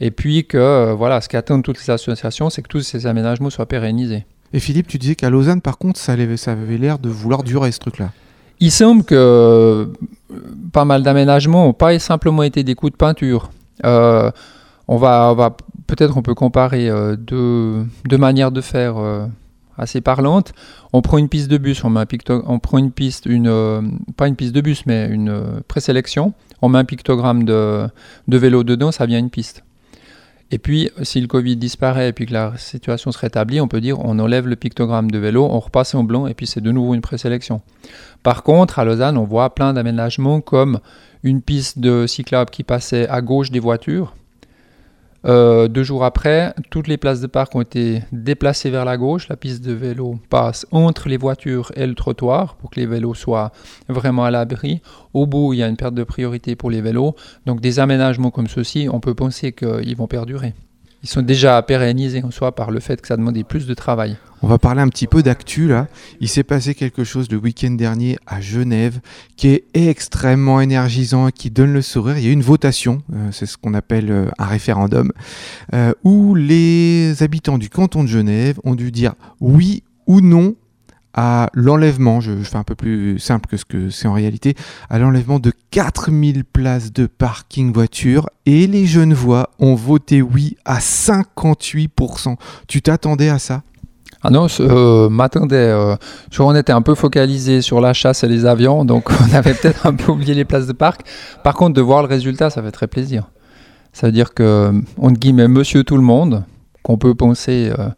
Et 0.00 0.10
puis 0.10 0.46
que, 0.46 0.58
euh, 0.58 0.94
voilà, 0.94 1.20
ce 1.20 1.28
qu'attendent 1.28 1.62
toutes 1.62 1.78
les 1.78 1.90
associations, 1.90 2.50
c'est 2.50 2.62
que 2.62 2.68
tous 2.68 2.80
ces 2.80 3.06
aménagements 3.06 3.50
soient 3.50 3.66
pérennisés. 3.66 4.26
Et 4.52 4.60
Philippe, 4.60 4.86
tu 4.86 4.98
disais 4.98 5.14
qu'à 5.14 5.30
Lausanne, 5.30 5.60
par 5.60 5.78
contre, 5.78 5.98
ça 5.98 6.12
avait, 6.12 6.78
l'air 6.78 6.98
de 6.98 7.08
vouloir 7.08 7.42
durer 7.42 7.72
ce 7.72 7.78
truc-là. 7.78 8.10
Il 8.60 8.70
semble 8.70 9.02
que 9.02 9.14
euh, 9.16 9.86
pas 10.72 10.84
mal 10.84 11.02
d'aménagements 11.02 11.66
n'ont 11.66 11.72
pas 11.72 11.98
simplement 11.98 12.42
été 12.42 12.62
des 12.62 12.74
coups 12.74 12.92
de 12.92 12.96
peinture. 12.96 13.50
Euh, 13.84 14.30
on 14.88 14.98
va, 14.98 15.56
peut-être 15.86 16.16
on 16.16 16.22
peut 16.22 16.34
comparer 16.34 16.88
euh, 16.88 17.16
deux, 17.16 17.86
manières 18.18 18.52
de 18.52 18.60
faire 18.60 18.96
assez 19.78 20.00
parlantes. 20.00 20.52
On 20.92 21.00
prend 21.00 21.18
une 21.18 21.28
piste 21.28 21.50
de 21.50 21.56
bus, 21.56 21.82
on, 21.82 21.90
met 21.90 22.00
un 22.00 22.42
on 22.46 22.58
prend 22.58 22.78
une 22.78 22.92
piste, 22.92 23.26
une, 23.26 23.98
pas 24.16 24.28
une 24.28 24.36
piste 24.36 24.54
de 24.54 24.60
bus, 24.60 24.84
mais 24.86 25.08
une 25.08 25.62
présélection. 25.66 26.34
On 26.60 26.68
met 26.68 26.78
un 26.78 26.84
pictogramme 26.84 27.44
de, 27.44 27.88
vélo 28.28 28.62
dedans, 28.62 28.92
ça 28.92 29.06
vient 29.06 29.18
une 29.18 29.30
piste. 29.30 29.64
Et 30.52 30.58
puis, 30.58 30.90
si 31.02 31.18
le 31.22 31.26
Covid 31.28 31.56
disparaît 31.56 32.10
et 32.10 32.12
puis 32.12 32.26
que 32.26 32.34
la 32.34 32.52
situation 32.58 33.10
se 33.10 33.18
rétablit, 33.18 33.58
on 33.62 33.68
peut 33.68 33.80
dire 33.80 33.98
on 34.00 34.18
enlève 34.18 34.46
le 34.46 34.54
pictogramme 34.54 35.10
de 35.10 35.18
vélo, 35.18 35.48
on 35.50 35.58
repasse 35.58 35.94
en 35.94 36.04
blanc 36.04 36.26
et 36.26 36.34
puis 36.34 36.46
c'est 36.46 36.60
de 36.60 36.70
nouveau 36.70 36.92
une 36.92 37.00
présélection. 37.00 37.62
Par 38.22 38.42
contre, 38.42 38.78
à 38.78 38.84
Lausanne, 38.84 39.16
on 39.16 39.24
voit 39.24 39.54
plein 39.54 39.72
d'aménagements 39.72 40.42
comme 40.42 40.80
une 41.22 41.40
piste 41.40 41.78
de 41.78 42.06
cyclable 42.06 42.50
qui 42.50 42.64
passait 42.64 43.08
à 43.08 43.22
gauche 43.22 43.50
des 43.50 43.60
voitures. 43.60 44.14
Euh, 45.24 45.68
deux 45.68 45.82
jours 45.82 46.04
après, 46.04 46.54
toutes 46.70 46.88
les 46.88 46.96
places 46.96 47.20
de 47.20 47.26
parc 47.26 47.54
ont 47.54 47.60
été 47.60 48.02
déplacées 48.12 48.70
vers 48.70 48.84
la 48.84 48.96
gauche. 48.96 49.28
La 49.28 49.36
piste 49.36 49.64
de 49.64 49.72
vélo 49.72 50.18
passe 50.30 50.66
entre 50.70 51.08
les 51.08 51.16
voitures 51.16 51.70
et 51.76 51.86
le 51.86 51.94
trottoir 51.94 52.56
pour 52.56 52.70
que 52.70 52.80
les 52.80 52.86
vélos 52.86 53.14
soient 53.14 53.52
vraiment 53.88 54.24
à 54.24 54.30
l'abri. 54.30 54.80
Au 55.14 55.26
bout, 55.26 55.52
il 55.52 55.58
y 55.58 55.62
a 55.62 55.68
une 55.68 55.76
perte 55.76 55.94
de 55.94 56.04
priorité 56.04 56.56
pour 56.56 56.70
les 56.70 56.80
vélos. 56.80 57.14
Donc 57.46 57.60
des 57.60 57.78
aménagements 57.78 58.30
comme 58.30 58.48
ceux-ci, 58.48 58.88
on 58.90 59.00
peut 59.00 59.14
penser 59.14 59.52
qu'ils 59.52 59.96
vont 59.96 60.08
perdurer. 60.08 60.54
Ils 61.02 61.08
sont 61.08 61.22
déjà 61.22 61.60
pérennisés 61.62 62.22
en 62.22 62.30
soi 62.30 62.54
par 62.54 62.70
le 62.70 62.78
fait 62.78 63.00
que 63.00 63.08
ça 63.08 63.16
demandait 63.16 63.42
plus 63.42 63.66
de 63.66 63.74
travail. 63.74 64.16
On 64.40 64.46
va 64.46 64.58
parler 64.58 64.80
un 64.80 64.88
petit 64.88 65.08
peu 65.08 65.22
d'actu 65.22 65.66
là. 65.66 65.88
Il 66.20 66.28
s'est 66.28 66.44
passé 66.44 66.74
quelque 66.74 67.02
chose 67.02 67.30
le 67.30 67.38
week-end 67.38 67.72
dernier 67.72 68.18
à 68.26 68.40
Genève 68.40 69.00
qui 69.36 69.48
est 69.48 69.64
extrêmement 69.74 70.60
énergisant 70.60 71.28
et 71.28 71.32
qui 71.32 71.50
donne 71.50 71.72
le 71.72 71.82
sourire. 71.82 72.18
Il 72.18 72.24
y 72.24 72.26
a 72.28 72.30
eu 72.30 72.32
une 72.32 72.42
votation, 72.42 73.02
euh, 73.14 73.30
c'est 73.32 73.46
ce 73.46 73.56
qu'on 73.56 73.74
appelle 73.74 74.10
euh, 74.10 74.30
un 74.38 74.46
référendum, 74.46 75.12
euh, 75.74 75.92
où 76.04 76.36
les 76.36 77.22
habitants 77.22 77.58
du 77.58 77.68
canton 77.68 78.04
de 78.04 78.08
Genève 78.08 78.60
ont 78.62 78.74
dû 78.74 78.92
dire 78.92 79.14
oui 79.40 79.82
ou 80.06 80.20
non 80.20 80.54
à 81.14 81.50
l'enlèvement, 81.54 82.20
je, 82.20 82.32
fais 82.42 82.56
un 82.56 82.62
peu 82.62 82.74
plus 82.74 83.18
simple 83.18 83.48
que 83.48 83.56
ce 83.56 83.64
que 83.64 83.90
c'est 83.90 84.08
en 84.08 84.14
réalité, 84.14 84.54
à 84.88 84.98
l'enlèvement 84.98 85.38
de 85.38 85.52
4000 85.70 86.44
places 86.44 86.92
de 86.92 87.06
parking 87.06 87.72
voiture 87.72 88.28
et 88.46 88.66
les 88.66 88.86
Genevois 88.86 89.50
ont 89.58 89.74
voté 89.74 90.22
oui 90.22 90.56
à 90.64 90.78
58%. 90.78 92.36
Tu 92.68 92.82
t'attendais 92.82 93.28
à 93.28 93.38
ça? 93.38 93.62
Ah 94.24 94.30
non, 94.30 94.46
euh, 94.60 95.08
m'attendais. 95.08 95.56
Euh, 95.56 95.96
on 96.38 96.54
était 96.54 96.72
un 96.72 96.82
peu 96.82 96.94
focalisé 96.94 97.60
sur 97.60 97.80
la 97.80 97.92
chasse 97.92 98.22
et 98.22 98.28
les 98.28 98.46
avions, 98.46 98.84
donc 98.84 99.10
on 99.28 99.34
avait 99.34 99.54
peut-être 99.54 99.86
un 99.86 99.94
peu 99.94 100.12
oublié 100.12 100.34
les 100.34 100.44
places 100.44 100.66
de 100.66 100.72
parc. 100.72 101.02
Par 101.42 101.54
contre, 101.54 101.74
de 101.74 101.80
voir 101.80 102.02
le 102.02 102.08
résultat, 102.08 102.48
ça 102.48 102.62
fait 102.62 102.70
très 102.70 102.86
plaisir. 102.86 103.30
Ça 103.92 104.06
veut 104.06 104.12
dire 104.12 104.32
que, 104.32 104.72
entre 104.96 105.18
guillemets, 105.18 105.48
monsieur 105.48 105.82
tout 105.82 105.96
le 105.96 106.02
monde, 106.02 106.44
qu'on 106.82 106.98
peut 106.98 107.14
penser 107.14 107.72
euh, 107.78 107.88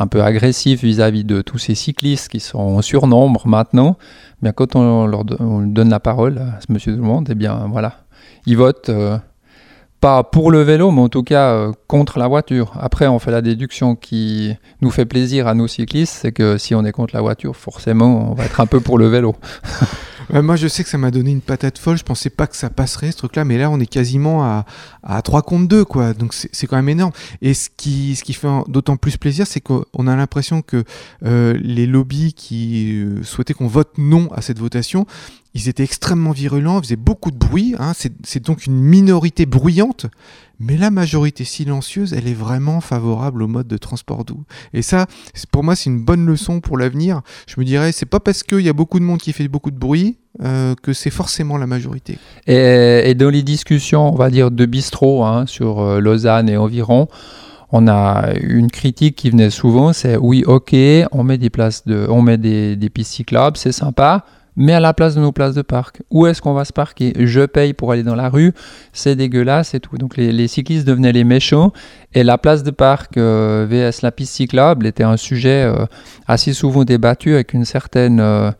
un 0.00 0.06
peu 0.06 0.22
agressif 0.22 0.82
vis-à-vis 0.84 1.24
de 1.24 1.42
tous 1.42 1.58
ces 1.58 1.74
cyclistes 1.74 2.28
qui 2.28 2.40
sont 2.40 2.58
en 2.58 2.82
surnombre 2.82 3.46
maintenant, 3.46 3.96
eh 4.00 4.42
bien 4.42 4.52
quand 4.52 4.76
on 4.76 5.06
leur 5.06 5.24
donne 5.24 5.90
la 5.90 6.00
parole 6.00 6.38
à 6.38 6.60
ce 6.60 6.72
monsieur 6.72 6.92
tout 6.92 7.02
le 7.02 7.06
monde, 7.06 7.28
eh 7.30 7.34
bien 7.34 7.66
voilà, 7.68 8.00
ils 8.46 8.56
votent 8.56 8.88
euh, 8.88 9.18
pas 10.00 10.22
pour 10.22 10.50
le 10.50 10.62
vélo, 10.62 10.90
mais 10.90 11.00
en 11.00 11.08
tout 11.08 11.22
cas 11.22 11.52
euh, 11.52 11.72
contre 11.86 12.18
la 12.18 12.28
voiture. 12.28 12.72
Après, 12.78 13.06
on 13.06 13.18
fait 13.18 13.30
la 13.30 13.42
déduction 13.42 13.96
qui 13.96 14.54
nous 14.80 14.90
fait 14.90 15.06
plaisir 15.06 15.46
à 15.48 15.54
nos 15.54 15.66
cyclistes, 15.66 16.14
c'est 16.20 16.32
que 16.32 16.58
si 16.58 16.74
on 16.74 16.84
est 16.84 16.92
contre 16.92 17.14
la 17.14 17.20
voiture, 17.20 17.56
forcément, 17.56 18.30
on 18.30 18.34
va 18.34 18.44
être 18.44 18.60
un 18.60 18.66
peu 18.66 18.80
pour 18.80 18.98
le 18.98 19.08
vélo. 19.08 19.34
moi, 20.34 20.56
je 20.56 20.68
sais 20.68 20.84
que 20.84 20.90
ça 20.90 20.98
m'a 20.98 21.10
donné 21.10 21.30
une 21.30 21.40
patate 21.40 21.78
folle. 21.78 21.96
Je 21.96 22.02
pensais 22.02 22.30
pas 22.30 22.46
que 22.46 22.56
ça 22.56 22.70
passerait 22.70 23.10
ce 23.12 23.16
truc-là, 23.18 23.44
mais 23.44 23.58
là, 23.58 23.70
on 23.70 23.80
est 23.80 23.86
quasiment 23.86 24.44
à, 24.44 24.64
à 25.02 25.22
3 25.22 25.42
contre 25.42 25.68
2, 25.68 25.84
quoi. 25.84 26.14
Donc, 26.14 26.34
c'est 26.34 26.66
quand 26.66 26.76
même 26.76 26.88
énorme. 26.88 27.12
Et 27.40 27.54
ce 27.54 27.68
qui, 27.74 28.14
ce 28.14 28.24
qui 28.24 28.34
fait 28.34 28.48
d'autant 28.68 28.96
plus 28.96 29.16
plaisir, 29.16 29.46
c'est 29.46 29.60
qu'on 29.60 30.06
a 30.06 30.16
l'impression 30.16 30.62
que 30.62 30.84
euh, 31.24 31.58
les 31.62 31.86
lobbies 31.86 32.34
qui 32.34 33.00
euh, 33.00 33.22
souhaitaient 33.22 33.54
qu'on 33.54 33.68
vote 33.68 33.92
non 33.96 34.28
à 34.32 34.42
cette 34.42 34.58
votation, 34.58 35.06
ils 35.54 35.68
étaient 35.68 35.82
extrêmement 35.82 36.32
virulents, 36.32 36.80
faisaient 36.80 36.96
beaucoup 36.96 37.30
de 37.30 37.36
bruit. 37.36 37.74
Hein. 37.78 37.92
C'est 37.94 38.44
donc 38.44 38.66
une 38.66 38.80
minorité 38.80 39.46
bruyante, 39.46 40.06
mais 40.60 40.76
la 40.76 40.90
majorité 40.90 41.44
silencieuse, 41.44 42.12
elle 42.12 42.28
est 42.28 42.34
vraiment 42.34 42.80
favorable 42.80 43.42
au 43.42 43.48
mode 43.48 43.66
de 43.66 43.76
transport 43.76 44.24
doux. 44.24 44.44
Et 44.74 44.82
ça, 44.82 45.06
pour 45.50 45.64
moi, 45.64 45.76
c'est 45.76 45.88
une 45.90 46.04
bonne 46.04 46.26
leçon 46.26 46.60
pour 46.60 46.76
l'avenir. 46.76 47.22
Je 47.46 47.54
me 47.58 47.64
dirais, 47.64 47.92
c'est 47.92 48.06
pas 48.06 48.20
parce 48.20 48.42
qu'il 48.42 48.60
y 48.60 48.68
a 48.68 48.72
beaucoup 48.72 48.98
de 48.98 49.04
monde 49.04 49.20
qui 49.20 49.32
fait 49.32 49.48
beaucoup 49.48 49.70
de 49.70 49.78
bruit 49.78 50.18
euh, 50.42 50.74
que 50.82 50.92
c'est 50.92 51.10
forcément 51.10 51.56
la 51.56 51.66
majorité. 51.66 52.18
Et, 52.46 53.14
dans 53.14 53.30
les 53.30 53.42
discussions, 53.42 54.12
on 54.12 54.16
va 54.16 54.30
dire, 54.30 54.50
de 54.50 54.66
bistrot 54.66 55.24
hein, 55.24 55.46
sur 55.46 55.80
euh, 55.80 56.00
Lausanne 56.00 56.48
et 56.48 56.56
environ, 56.56 57.08
on 57.70 57.86
a 57.86 58.32
une 58.40 58.70
critique 58.70 59.16
qui 59.16 59.30
venait 59.30 59.50
souvent, 59.50 59.92
c'est 59.92 60.16
oui, 60.16 60.42
ok, 60.46 60.74
on 61.12 61.22
met 61.22 61.36
des 61.36 61.50
places 61.50 61.84
on 61.86 62.22
met 62.22 62.38
des 62.38 62.90
pistes 62.90 63.12
cyclables, 63.12 63.58
c'est 63.58 63.72
sympa, 63.72 64.24
mais 64.58 64.74
à 64.74 64.80
la 64.80 64.92
place 64.92 65.14
de 65.14 65.20
nos 65.20 65.30
places 65.30 65.54
de 65.54 65.62
parc. 65.62 66.02
Où 66.10 66.26
est-ce 66.26 66.42
qu'on 66.42 66.52
va 66.52 66.64
se 66.64 66.72
parquer? 66.72 67.14
Je 67.16 67.46
paye 67.46 67.72
pour 67.72 67.92
aller 67.92 68.02
dans 68.02 68.16
la 68.16 68.28
rue, 68.28 68.52
c'est 68.92 69.14
dégueulasse 69.14 69.72
et 69.72 69.80
tout. 69.80 69.96
Donc 69.96 70.16
les, 70.16 70.48
cyclistes 70.48 70.86
devenaient 70.86 71.12
les 71.12 71.22
méchants 71.22 71.72
et 72.12 72.24
la 72.24 72.38
place 72.38 72.64
de 72.64 72.72
parc 72.72 73.16
euh, 73.16 73.66
vs 73.70 74.02
la 74.02 74.10
piste 74.10 74.34
cyclable 74.34 74.86
était 74.86 75.04
un 75.04 75.16
sujet 75.16 75.62
euh, 75.62 75.86
assez 76.26 76.52
souvent 76.52 76.84
débattu 76.84 77.34
avec 77.34 77.54
une 77.54 77.64
certaine, 77.64 78.18
euh, 78.18 78.50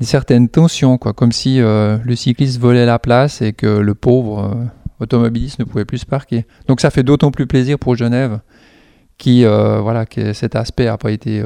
une 0.00 0.06
certaine 0.06 0.48
tension, 0.48 0.98
quoi, 0.98 1.12
comme 1.12 1.32
si 1.32 1.58
le 1.58 2.14
cycliste 2.14 2.58
volait 2.58 2.86
la 2.86 2.98
place 2.98 3.40
et 3.40 3.52
que 3.52 3.66
le 3.66 3.94
pauvre 3.94 4.68
automobiliste 4.98 5.60
ne 5.60 5.64
pouvait 5.64 5.84
plus 5.84 5.98
se 5.98 6.06
parquer. 6.06 6.46
Donc 6.66 6.80
ça 6.80 6.90
fait 6.90 7.04
d'autant 7.04 7.30
plus 7.30 7.46
plaisir 7.46 7.78
pour 7.78 7.94
Genève 7.94 8.40
qui, 9.18 9.44
voilà, 9.44 10.06
que 10.06 10.32
cet 10.32 10.56
aspect 10.56 10.86
n'a 10.86 10.96
pas 10.96 11.10
été 11.10 11.42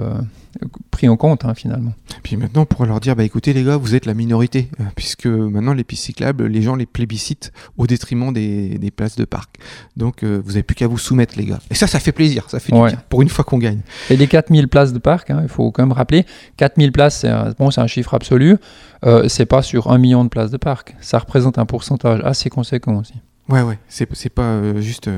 pris 0.91 1.09
en 1.09 1.17
compte 1.17 1.45
hein, 1.45 1.55
finalement. 1.55 1.93
Puis 2.23 2.37
maintenant, 2.37 2.65
pour 2.65 2.85
leur 2.87 3.01
dire, 3.01 3.17
bah 3.17 3.25
écoutez 3.25 3.53
les 3.53 3.65
gars, 3.65 3.77
vous 3.77 3.95
êtes 3.95 4.07
la 4.07 4.15
minorité, 4.15 4.69
euh, 4.81 4.85
puisque 4.95 5.27
maintenant 5.27 5.73
les 5.75 5.85
pistes 5.85 6.05
cyclables, 6.05 6.47
les 6.47 6.63
gens 6.63 6.77
les 6.77 6.87
plébiscitent 6.87 7.53
au 7.77 7.87
détriment 7.87 8.33
des, 8.33 8.79
des 8.79 8.91
places 8.91 9.17
de 9.17 9.25
parc. 9.25 9.57
Donc 9.97 10.23
euh, 10.23 10.41
vous 10.45 10.53
n'avez 10.53 10.63
plus 10.63 10.75
qu'à 10.75 10.87
vous 10.87 10.99
soumettre 10.99 11.37
les 11.37 11.47
gars. 11.47 11.61
Et 11.71 11.75
ça, 11.75 11.87
ça 11.87 11.99
fait 11.99 12.13
plaisir, 12.13 12.49
ça 12.49 12.61
fait 12.61 12.73
du 12.73 12.79
bien, 12.79 12.99
pour 13.09 13.23
une 13.23 13.29
fois 13.29 13.45
qu'on 13.45 13.59
gagne. 13.59 13.81
Et 14.11 14.17
les 14.17 14.27
4000 14.27 14.69
places 14.69 14.93
de 14.93 14.99
parc, 14.99 15.31
hein, 15.31 15.41
il 15.43 15.49
faut 15.49 15.71
quand 15.71 15.83
même 15.83 15.93
rappeler, 15.93 16.27
4000 16.57 16.93
places, 16.93 17.21
c'est 17.21 17.29
un, 17.29 17.53
bon, 17.59 17.71
un 17.77 17.87
chiffre 17.87 18.15
absolu, 18.15 18.57
euh, 19.05 19.29
c'est 19.29 19.47
pas 19.47 19.63
sur 19.63 19.91
un 19.91 19.99
million 19.99 20.25
de 20.25 20.29
places 20.29 20.51
de 20.51 20.59
parc, 20.59 20.95
ça 21.01 21.19
représente 21.19 21.59
un 21.59 21.67
pourcentage 21.67 22.21
assez 22.25 22.51
conséquent 22.51 22.99
aussi. 23.01 23.15
Ouais, 23.49 23.63
ouais, 23.63 23.79
c'est 23.89 24.07
pas 24.29 24.81
juste. 24.81 25.11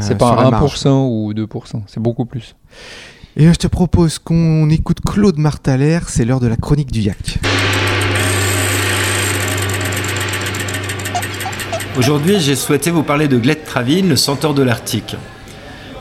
c'est 0.00 0.16
pas 0.16 0.50
1% 0.50 0.88
ou 0.88 1.32
2%, 1.32 1.82
c'est 1.86 2.00
beaucoup 2.00 2.24
plus. 2.24 2.56
Et 3.36 3.46
je 3.46 3.54
te 3.54 3.66
propose 3.66 4.18
qu'on 4.18 4.68
écoute 4.70 5.00
Claude 5.06 5.38
Martaler, 5.38 6.00
c'est 6.08 6.24
l'heure 6.24 6.40
de 6.40 6.48
la 6.48 6.56
chronique 6.56 6.90
du 6.90 7.00
yak. 7.00 7.38
Aujourd'hui, 11.96 12.40
j'ai 12.40 12.56
souhaité 12.56 12.90
vous 12.90 13.02
parler 13.02 13.28
de 13.28 13.36
Gleb 13.36 13.64
Travin, 13.64 14.02
le 14.02 14.16
centaure 14.16 14.54
de 14.54 14.62
l'Arctique. 14.62 15.16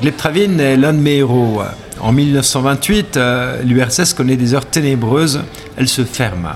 Gleb 0.02 0.16
Travin 0.16 0.58
est 0.60 0.78
l'un 0.78 0.94
de 0.94 1.00
mes 1.00 1.18
héros. 1.18 1.62
En 2.00 2.14
1928, 2.14 3.18
euh, 3.18 3.62
l'URSS 3.64 4.14
connaît 4.14 4.38
des 4.38 4.54
heures 4.54 4.66
ténébreuses, 4.66 5.42
elle 5.78 5.90
se 5.90 6.06
ferme. 6.06 6.54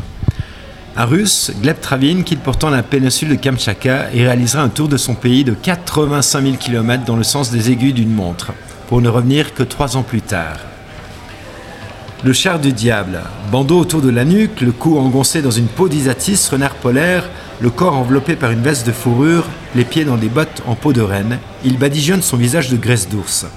Un 0.96 1.06
russe, 1.06 1.52
Gleb 1.60 1.80
Travin 1.82 2.22
quitte 2.22 2.42
pourtant 2.42 2.70
la 2.70 2.84
péninsule 2.84 3.30
de 3.30 3.36
Kamchatka 3.36 4.14
et 4.14 4.24
réalisera 4.24 4.62
un 4.62 4.70
tour 4.70 4.88
de 4.88 4.98
son 4.98 5.16
pays 5.16 5.44
de 5.44 5.54
85 5.54 6.44
000 6.44 6.56
km 6.58 7.04
dans 7.04 7.16
le 7.16 7.24
sens 7.24 7.50
des 7.50 7.72
aiguilles 7.72 7.94
d'une 7.94 8.14
montre 8.14 8.52
pour 8.88 9.02
ne 9.02 9.10
revenir 9.10 9.56
que 9.56 9.64
trois 9.64 9.98
ans 9.98 10.04
plus 10.04 10.22
tard. 10.22 10.58
Le 12.24 12.32
char 12.32 12.60
du 12.60 12.74
diable, 12.74 13.22
bandeau 13.52 13.80
autour 13.80 14.02
de 14.04 14.12
la 14.12 14.24
nuque, 14.24 14.62
le 14.62 14.72
cou 14.72 15.00
engoncé 15.00 15.42
dans 15.42 15.50
une 15.50 15.66
peau 15.66 15.90
d'isatis, 15.90 16.48
renard 16.52 16.76
polaire, 16.76 17.28
le 17.60 17.72
corps 17.72 17.98
enveloppé 17.98 18.36
par 18.36 18.52
une 18.52 18.62
veste 18.62 18.86
de 18.86 18.92
fourrure, 18.92 19.46
les 19.74 19.86
pieds 19.86 20.06
dans 20.06 20.18
des 20.18 20.30
bottes 20.30 20.62
en 20.68 20.76
peau 20.76 20.94
de 20.94 21.02
renne, 21.02 21.40
il 21.66 21.80
badigeonne 21.80 22.22
son 22.22 22.38
visage 22.38 22.70
de 22.70 22.78
graisse 22.78 23.10
d'ours. 23.10 23.48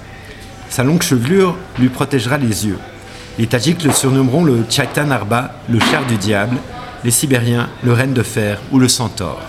Sa 0.71 0.85
longue 0.85 1.03
chevelure 1.03 1.55
lui 1.79 1.91
protégera 1.91 2.39
les 2.39 2.67
yeux. 2.67 2.79
Les 3.39 3.47
Tadjiks 3.47 3.85
le 3.85 3.93
surnommeront 3.93 4.45
le 4.45 4.65
Tchaitan 4.65 5.11
Arba, 5.11 5.53
le 5.69 5.79
char 5.79 6.07
du 6.07 6.17
diable, 6.17 6.57
les 7.07 7.13
Sibériens 7.13 7.69
le 7.85 7.93
renne 7.93 8.15
de 8.15 8.25
fer 8.25 8.59
ou 8.73 8.81
le 8.81 8.89
centaure. 8.89 9.41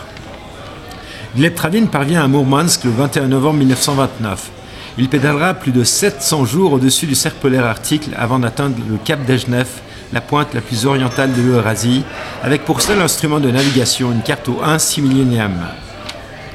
Gleb 1.35 1.55
Travin 1.55 1.87
parvient 1.87 2.23
à 2.23 2.27
Mourmansk 2.27 2.83
le 2.83 2.91
21 2.91 3.29
novembre 3.29 3.57
1929. 3.57 4.51
Il 4.99 5.09
pédalera 5.09 5.55
plus 5.55 5.71
de 5.71 5.83
700 5.83 6.45
jours 6.45 6.73
au-dessus 6.73 7.07
du 7.07 7.15
cercle 7.15 7.39
polaire 7.41 7.65
arctique 7.65 8.11
avant 8.15 8.37
d'atteindre 8.37 8.75
le 8.87 8.97
cap 8.97 9.25
d'Ejnev, 9.25 9.67
la 10.13 10.21
pointe 10.21 10.53
la 10.53 10.61
plus 10.61 10.85
orientale 10.85 11.33
de 11.33 11.41
l'Eurasie, 11.41 12.03
avec 12.43 12.63
pour 12.63 12.79
seul 12.79 13.01
instrument 13.01 13.39
de 13.39 13.49
navigation 13.49 14.11
une 14.11 14.21
carte 14.21 14.47
au 14.49 14.61
1 14.63 14.77
6 14.77 15.01
millionième. 15.01 15.59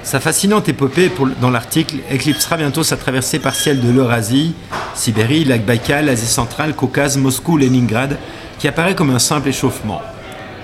Sa 0.05 0.21
fascinante 0.21 0.69
épopée 0.69 1.11
dans 1.41 1.51
l'Arctique 1.51 1.97
éclipsera 2.11 2.57
bientôt 2.57 2.85
sa 2.85 2.97
traversée 2.97 3.41
partielle 3.41 3.81
de 3.81 3.91
l'Eurasie, 3.91 4.55
Sibérie, 4.95 5.45
lac 5.45 5.65
Baïkal, 5.65 6.09
Asie 6.09 6.27
centrale, 6.27 6.75
Caucase, 6.75 7.17
Moscou, 7.17 7.57
Leningrad, 7.57 8.19
qui 8.61 8.69
apparaît 8.69 8.95
comme 8.95 9.11
un 9.11 9.19
simple 9.19 9.49
échauffement. 9.49 10.01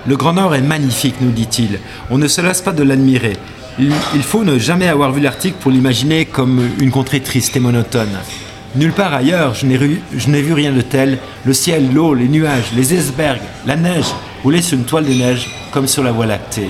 Le 0.07 0.17
Grand 0.17 0.33
Nord 0.33 0.55
est 0.55 0.62
magnifique, 0.62 1.17
nous 1.21 1.31
dit-il. 1.31 1.81
On 2.11 2.19
ne 2.19 2.28
se 2.28 2.40
lasse 2.40 2.62
pas 2.62 2.73
de 2.73 2.83
l'admirer. 2.83 3.37
Il 3.78 4.23
faut 4.23 4.45
ne 4.45 4.59
jamais 4.59 4.88
avoir 4.88 5.12
vu 5.12 5.21
l'Arctique 5.21 5.57
pour 5.61 5.71
l'imaginer 5.71 6.25
comme 6.25 6.69
une 6.81 6.90
contrée 6.90 7.21
triste 7.21 7.57
et 7.57 7.61
monotone. 7.61 8.17
Nulle 8.75 8.93
part 8.93 9.14
ailleurs, 9.14 9.55
je 9.55 9.67
n'ai 9.67 10.43
vu 10.43 10.52
rien 10.52 10.73
de 10.73 10.81
tel. 10.81 11.19
Le 11.45 11.52
ciel, 11.52 11.93
l'eau, 11.93 12.14
les 12.14 12.28
nuages, 12.28 12.73
les 12.76 12.95
icebergs, 12.95 13.40
la 13.67 13.76
neige, 13.76 14.07
roulés 14.43 14.62
sur 14.62 14.78
une 14.78 14.85
toile 14.85 15.07
de 15.07 15.14
neige 15.14 15.49
comme 15.73 15.87
sur 15.87 16.02
la 16.02 16.12
Voie 16.12 16.26
lactée. 16.26 16.69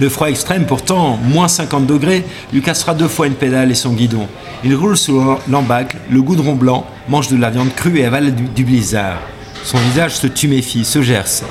Le 0.00 0.08
froid 0.08 0.28
extrême, 0.28 0.64
pourtant, 0.64 1.18
moins 1.22 1.48
50 1.48 1.86
degrés, 1.86 2.24
lui 2.52 2.62
cassera 2.62 2.94
deux 2.94 3.08
fois 3.08 3.26
une 3.26 3.34
pédale 3.34 3.70
et 3.70 3.74
son 3.74 3.92
guidon. 3.92 4.26
Il 4.64 4.74
roule 4.74 4.96
sous 4.96 5.22
l'embâcle, 5.48 5.96
le 6.10 6.22
goudron 6.22 6.54
blanc, 6.54 6.86
mange 7.08 7.28
de 7.28 7.36
la 7.36 7.50
viande 7.50 7.74
crue 7.74 7.98
et 7.98 8.04
avale 8.04 8.34
du 8.34 8.64
blizzard. 8.64 9.18
Son 9.64 9.78
visage 9.78 10.16
se 10.16 10.26
tuméfie, 10.26 10.84
se 10.84 11.02
gerce. 11.02 11.44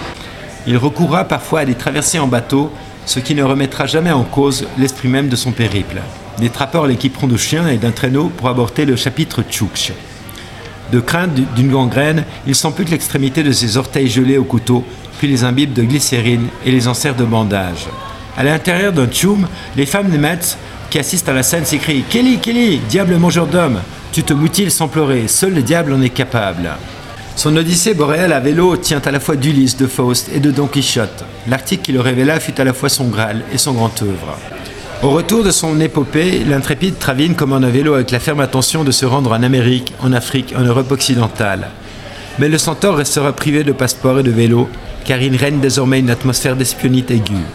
Il 0.68 0.78
recourra 0.78 1.24
parfois 1.26 1.62
à 1.62 1.66
des 1.66 1.76
traversées 1.76 2.20
en 2.20 2.28
bateau, 2.28 2.72
ce 3.06 3.20
qui 3.20 3.36
ne 3.36 3.44
remettra 3.44 3.88
jamais 3.88 4.12
en 4.12 4.24
cause 4.24 4.68
l'esprit 4.78 5.08
même 5.08 5.30
de 5.30 5.36
son 5.36 5.52
périple. 5.52 6.02
Des 6.38 6.50
trappeurs 6.50 6.88
l'équiperont 6.88 7.28
de 7.28 7.38
chiens 7.38 7.68
et 7.68 7.78
d'un 7.78 7.92
traîneau 7.92 8.32
pour 8.36 8.48
aborder 8.50 8.86
le 8.86 8.96
chapitre 8.96 9.44
Tchoukch. 9.44 9.92
De 10.92 11.00
crainte 11.00 11.34
d'une 11.56 11.72
gangrène, 11.72 12.26
il 12.46 12.56
s'ampute 12.56 12.90
l'extrémité 12.90 13.44
de 13.44 13.52
ses 13.52 13.78
orteils 13.78 14.10
gelés 14.10 14.38
au 14.38 14.44
couteau, 14.44 14.84
puis 15.20 15.28
les 15.28 15.44
imbibe 15.44 15.74
de 15.74 15.84
glycérine 15.84 16.48
et 16.66 16.72
les 16.72 16.88
enserre 16.88 17.16
de 17.16 17.24
bandage. 17.24 17.88
À 18.38 18.44
l'intérieur 18.44 18.92
d'un 18.92 19.08
tchoum, 19.08 19.48
les 19.78 19.86
femmes 19.86 20.10
des 20.10 20.18
Metz 20.18 20.58
qui 20.90 21.00
assistent 21.00 21.30
à 21.30 21.34
la 21.34 21.44
scène 21.44 21.66
s'écrient 21.66 22.04
Kelly, 22.10 22.40
Kelly, 22.40 22.80
diable 22.90 23.16
mangeur 23.18 23.48
d'hommes, 23.48 23.80
tu 24.12 24.24
te 24.24 24.34
moutiles 24.34 24.72
sans 24.72 24.90
pleurer, 24.90 25.28
seul 25.28 25.54
le 25.54 25.62
diable 25.62 25.94
en 25.94 26.02
est 26.02 26.10
capable. 26.10 26.72
Son 27.36 27.56
Odyssée 27.56 27.94
boréale 27.94 28.34
à 28.34 28.40
vélo 28.40 28.78
tient 28.78 29.02
à 29.04 29.12
la 29.12 29.20
fois 29.20 29.36
d'Ulysse, 29.36 29.78
de 29.78 29.88
Faust 29.88 30.30
et 30.34 30.40
de 30.40 30.52
Don 30.52 30.68
Quichotte. 30.68 31.24
L'article 31.48 31.82
qui 31.82 31.92
le 31.92 32.02
révéla 32.02 32.40
fut 32.40 32.60
à 32.60 32.64
la 32.64 32.74
fois 32.74 32.90
son 32.90 33.06
Graal 33.06 33.42
et 33.54 33.58
son 33.58 33.74
grand 33.74 34.02
œuvre. 34.02 34.38
Au 35.02 35.10
retour 35.10 35.44
de 35.44 35.50
son 35.50 35.80
épopée, 35.80 36.44
l'intrépide 36.48 37.00
Travine 37.00 37.34
commande 37.34 37.64
un 37.64 37.70
vélo 37.70 37.96
avec 37.96 38.12
la 38.12 38.20
ferme 38.20 38.42
intention 38.42 38.84
de 38.84 38.92
se 38.92 39.06
rendre 39.06 39.32
en 39.32 39.42
Amérique, 39.42 39.94
en 40.02 40.14
Afrique, 40.14 40.54
en 40.56 40.62
Europe 40.62 40.92
occidentale. 40.92 41.70
Mais 42.38 42.50
le 42.50 42.60
centaure 42.60 42.98
restera 42.98 43.34
privé 43.34 43.64
de 43.64 43.72
passeport 43.72 44.20
et 44.20 44.24
de 44.24 44.30
vélo, 44.30 44.70
car 45.06 45.20
il 45.22 45.36
règne 45.36 45.60
désormais 45.60 46.00
une 46.00 46.12
atmosphère 46.12 46.56
d'espionnite 46.56 47.10
aiguë. 47.10 47.46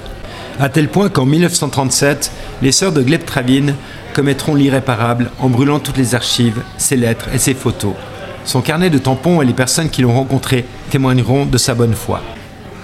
À 0.59 0.71
tel 0.71 0.89
point 0.89 1.11
qu'en 1.11 1.27
1937, 1.27 2.33
les 2.63 2.73
sœurs 2.73 2.93
de 2.93 3.03
Gleb 3.03 3.25
Travine 3.25 3.75
commettront 4.15 4.55
l'irréparable 4.55 5.31
en 5.39 5.49
brûlant 5.49 5.79
toutes 5.79 5.99
les 5.99 6.15
archives, 6.15 6.63
ses 6.79 6.97
lettres 6.97 7.29
et 7.33 7.39
ses 7.39 7.55
photos. 7.55 7.95
Son 8.47 8.61
carnet 8.61 8.91
de 8.91 8.99
tampons 8.99 9.43
et 9.43 9.45
les 9.45 9.53
personnes 9.53 9.91
qui 9.91 10.03
l'ont 10.03 10.15
rencontré 10.15 10.65
témoigneront 10.91 11.47
de 11.47 11.59
sa 11.59 11.75
bonne 11.75 11.95
foi. 11.95 12.23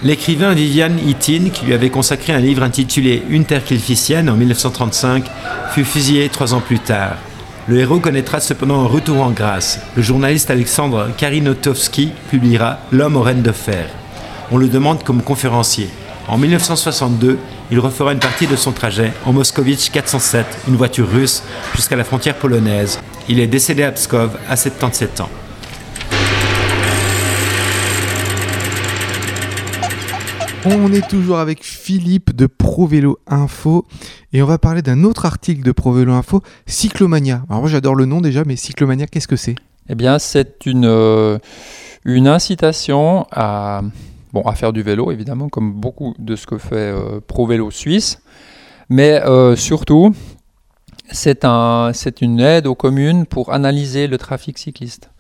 L'écrivain 0.03 0.55
Viviane 0.55 0.99
Itin, 1.07 1.51
qui 1.53 1.65
lui 1.65 1.73
avait 1.73 1.89
consacré 1.89 2.33
un 2.33 2.41
livre 2.41 2.65
intitulé 2.65 3.23
Une 3.31 3.45
terre 3.45 3.65
kilficienne 3.65 4.29
en 4.29 4.35
1935, 4.35 5.25
fut 5.71 5.85
fusillé 5.85 6.29
trois 6.29 6.53
ans 6.55 6.61
plus 6.61 6.81
tard. 6.81 7.17
Le 7.69 7.79
héros 7.79 8.01
connaîtra 8.01 8.41
cependant 8.41 8.83
un 8.83 8.89
retour 8.89 9.23
en 9.23 9.31
grâce. 9.31 9.79
Le 9.95 10.03
journaliste 10.03 10.51
Alexandre 10.51 11.11
Karinotowski 11.17 12.11
publiera 12.29 12.81
L'homme 12.91 13.15
aux 13.15 13.23
rênes 13.23 13.43
de 13.43 13.53
fer. 13.53 13.87
On 14.51 14.57
le 14.57 14.67
demande 14.67 15.05
comme 15.05 15.23
conférencier. 15.23 15.89
En 16.27 16.39
1962, 16.39 17.39
il 17.71 17.79
refera 17.79 18.13
une 18.13 18.19
partie 18.19 18.49
de 18.49 18.57
son 18.57 18.73
trajet 18.73 19.13
en 19.25 19.33
Moscovitch 19.33 19.91
407, 19.91 20.45
une 20.67 20.77
voiture 20.77 21.09
russe, 21.09 21.45
jusqu'à 21.77 21.95
la 21.95 22.05
frontière 22.05 22.35
polonaise. 22.35 22.99
Il 23.29 23.39
est 23.39 23.47
décédé 23.47 23.85
à 23.85 23.93
Pskov 23.93 24.37
à 24.49 24.57
77 24.57 25.21
ans. 25.21 25.31
On 30.65 30.93
est 30.93 31.09
toujours 31.09 31.39
avec 31.39 31.65
Philippe 31.65 32.37
de 32.37 32.47
ProVélo 32.47 33.19
Info 33.27 33.85
et 34.33 34.43
on 34.43 34.47
va 34.47 34.59
parler 34.59 34.81
d'un 34.81 35.03
autre 35.03 35.27
article 35.27 35.65
de 35.65 35.73
ProVélo 35.73 36.13
Info, 36.13 36.41
Cyclomania. 36.67 37.43
Alors 37.49 37.63
moi 37.63 37.69
j'adore 37.69 37.97
le 37.97 38.05
nom 38.05 38.21
déjà, 38.21 38.45
mais 38.47 38.55
Cyclomania, 38.55 39.09
qu'est-ce 39.09 39.27
que 39.27 39.35
c'est? 39.35 39.57
Eh 39.89 39.97
bien, 39.97 40.21
c'est 40.21 40.65
une, 40.67 40.85
euh, 40.87 41.39
incitation 42.07 43.27
à, 43.33 43.83
faire 44.55 44.73
du 44.73 44.83
vélo, 44.83 45.11
évidemment, 45.11 45.49
comme 45.49 45.73
beaucoup 45.73 46.15
de 46.21 46.37
ce 46.37 46.47
que 46.47 46.59
fait 46.59 46.77
euh, 46.77 47.21
ProVélo 47.27 47.73
Suisse. 47.73 48.23
Mais 48.89 49.21
euh, 49.25 49.57
surtout, 49.57 50.15
c'est 51.11 51.45
un, 51.45 51.91
une 52.21 52.39
aide 52.39 52.69
aux 52.69 52.77
communes 52.77 53.27
pour 53.27 53.53
analyser 53.53 54.07
le 54.07 54.17
trafic 54.17 54.59
cycliste. 54.59 55.11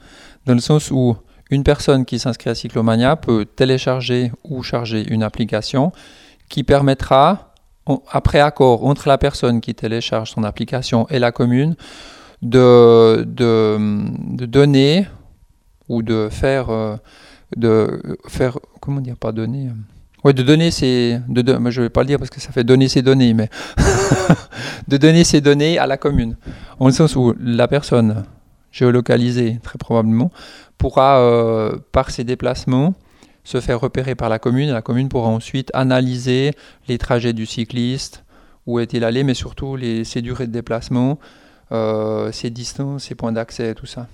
Dans 0.46 0.54
le 0.54 0.60
sens 0.60 0.92
où 0.92 1.16
une 1.52 1.64
personne 1.64 2.06
qui 2.06 2.18
s'inscrit 2.18 2.48
à 2.48 2.54
Cyclomania 2.54 3.14
peut 3.16 3.44
télécharger 3.44 4.32
ou 4.42 4.62
charger 4.62 5.04
une 5.12 5.22
application 5.22 5.92
qui 6.48 6.64
permettra, 6.64 7.54
après 8.10 8.40
accord 8.40 8.86
entre 8.86 9.06
la 9.06 9.18
personne 9.18 9.60
qui 9.60 9.74
télécharge 9.74 10.30
son 10.30 10.44
application 10.44 11.06
et 11.10 11.18
la 11.18 11.30
commune, 11.30 11.76
de, 12.40 13.22
de, 13.24 14.46
donner 14.46 15.06
ou 15.90 16.02
de 16.02 16.28
faire, 16.30 16.70
euh, 16.70 16.96
de 17.54 18.00
faire, 18.28 18.58
comment 18.80 19.02
dire, 19.02 19.16
pas 19.16 19.32
donner, 19.32 19.66
euh, 19.66 20.24
ouais, 20.24 20.32
de 20.32 20.42
donner 20.42 20.70
ses, 20.70 21.20
de, 21.28 21.42
je 21.70 21.80
ne 21.80 21.86
vais 21.86 21.90
pas 21.90 22.00
le 22.00 22.06
dire 22.06 22.18
parce 22.18 22.30
que 22.30 22.40
ça 22.40 22.50
fait 22.50 22.64
donner 22.64 22.88
ses 22.88 23.02
données, 23.02 23.34
mais 23.34 23.50
de 24.88 24.96
donner 24.96 25.22
ses 25.22 25.42
données 25.42 25.78
à 25.78 25.86
la 25.86 25.98
commune, 25.98 26.36
en 26.80 26.86
le 26.86 26.92
sens 26.92 27.14
où 27.14 27.34
la 27.38 27.68
personne 27.68 28.24
géolocalisée, 28.72 29.58
très 29.62 29.78
probablement, 29.78 30.32
pourra, 30.78 31.20
euh, 31.20 31.78
par 31.92 32.10
ses 32.10 32.24
déplacements, 32.24 32.94
se 33.44 33.60
faire 33.60 33.80
repérer 33.80 34.14
par 34.14 34.28
la 34.28 34.38
commune. 34.38 34.70
La 34.70 34.82
commune 34.82 35.08
pourra 35.08 35.28
ensuite 35.28 35.70
analyser 35.74 36.52
les 36.88 36.98
trajets 36.98 37.32
du 37.32 37.46
cycliste, 37.46 38.24
où 38.66 38.80
est-il 38.80 39.04
allé, 39.04 39.22
mais 39.22 39.34
surtout 39.34 39.76
les, 39.76 40.04
ses 40.04 40.22
durées 40.22 40.46
de 40.46 40.52
déplacement, 40.52 41.18
euh, 41.70 42.32
ses 42.32 42.50
distances, 42.50 43.04
ses 43.04 43.14
points 43.14 43.32
d'accès, 43.32 43.74
tout 43.74 43.86
ça. 43.86 44.08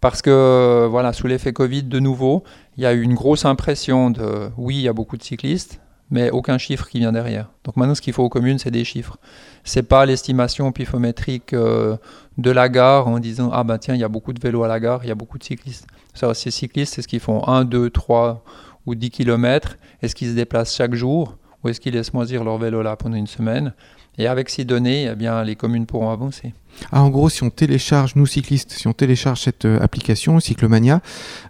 Parce 0.00 0.20
que, 0.20 0.86
voilà, 0.90 1.12
sous 1.12 1.26
l'effet 1.26 1.52
Covid, 1.52 1.84
de 1.84 1.98
nouveau, 1.98 2.44
il 2.76 2.82
y 2.82 2.86
a 2.86 2.92
eu 2.92 3.02
une 3.02 3.14
grosse 3.14 3.44
impression 3.44 4.10
de 4.10 4.50
oui, 4.58 4.76
il 4.76 4.82
y 4.82 4.88
a 4.88 4.92
beaucoup 4.92 5.16
de 5.16 5.22
cyclistes, 5.22 5.80
mais 6.10 6.30
aucun 6.30 6.58
chiffre 6.58 6.88
qui 6.88 6.98
vient 6.98 7.12
derrière. 7.12 7.50
Donc 7.64 7.76
maintenant, 7.76 7.94
ce 7.94 8.00
qu'il 8.00 8.12
faut 8.12 8.22
aux 8.22 8.28
communes, 8.28 8.58
c'est 8.58 8.70
des 8.70 8.84
chiffres. 8.84 9.16
C'est 9.64 9.82
pas 9.82 10.06
l'estimation 10.06 10.70
pifométrique 10.72 11.52
euh, 11.52 11.96
de 12.38 12.50
la 12.50 12.68
gare 12.68 13.08
en 13.08 13.18
disant 13.18 13.50
ah 13.52 13.64
ben 13.64 13.78
tiens, 13.78 13.94
il 13.94 14.00
y 14.00 14.04
a 14.04 14.08
beaucoup 14.08 14.32
de 14.32 14.40
vélos 14.40 14.62
à 14.62 14.68
la 14.68 14.78
gare, 14.78 15.00
il 15.02 15.08
y 15.08 15.12
a 15.12 15.16
beaucoup 15.16 15.38
de 15.38 15.44
cyclistes. 15.44 15.86
Ça, 16.14 16.32
ces 16.34 16.50
cyclistes, 16.50 16.94
c'est 16.94 17.02
ce 17.02 17.08
qu'ils 17.08 17.20
font 17.20 17.46
1, 17.46 17.64
2, 17.64 17.90
3 17.90 18.44
ou 18.86 18.94
10 18.94 19.10
km. 19.10 19.76
Est-ce 20.02 20.14
qu'ils 20.14 20.28
se 20.28 20.34
déplacent 20.34 20.74
chaque 20.74 20.94
jour 20.94 21.36
ou 21.62 21.68
est-ce 21.68 21.80
qu'ils 21.80 21.94
laissent 21.94 22.14
moisir 22.14 22.44
leur 22.44 22.58
vélo 22.58 22.82
là 22.82 22.96
pendant 22.96 23.16
une 23.16 23.26
semaine? 23.26 23.74
Et 24.18 24.28
avec 24.28 24.48
ces 24.48 24.64
données, 24.64 25.08
eh 25.12 25.14
bien, 25.14 25.42
les 25.44 25.56
communes 25.56 25.84
pourront 25.84 26.10
avancer. 26.10 26.54
Ah, 26.92 27.02
en 27.02 27.10
gros, 27.10 27.28
si 27.28 27.42
on 27.42 27.50
télécharge, 27.50 28.16
nous 28.16 28.26
cyclistes, 28.26 28.72
si 28.72 28.86
on 28.86 28.92
télécharge 28.92 29.40
cette 29.40 29.64
euh, 29.64 29.80
application, 29.80 30.40
Cyclomania, 30.40 31.00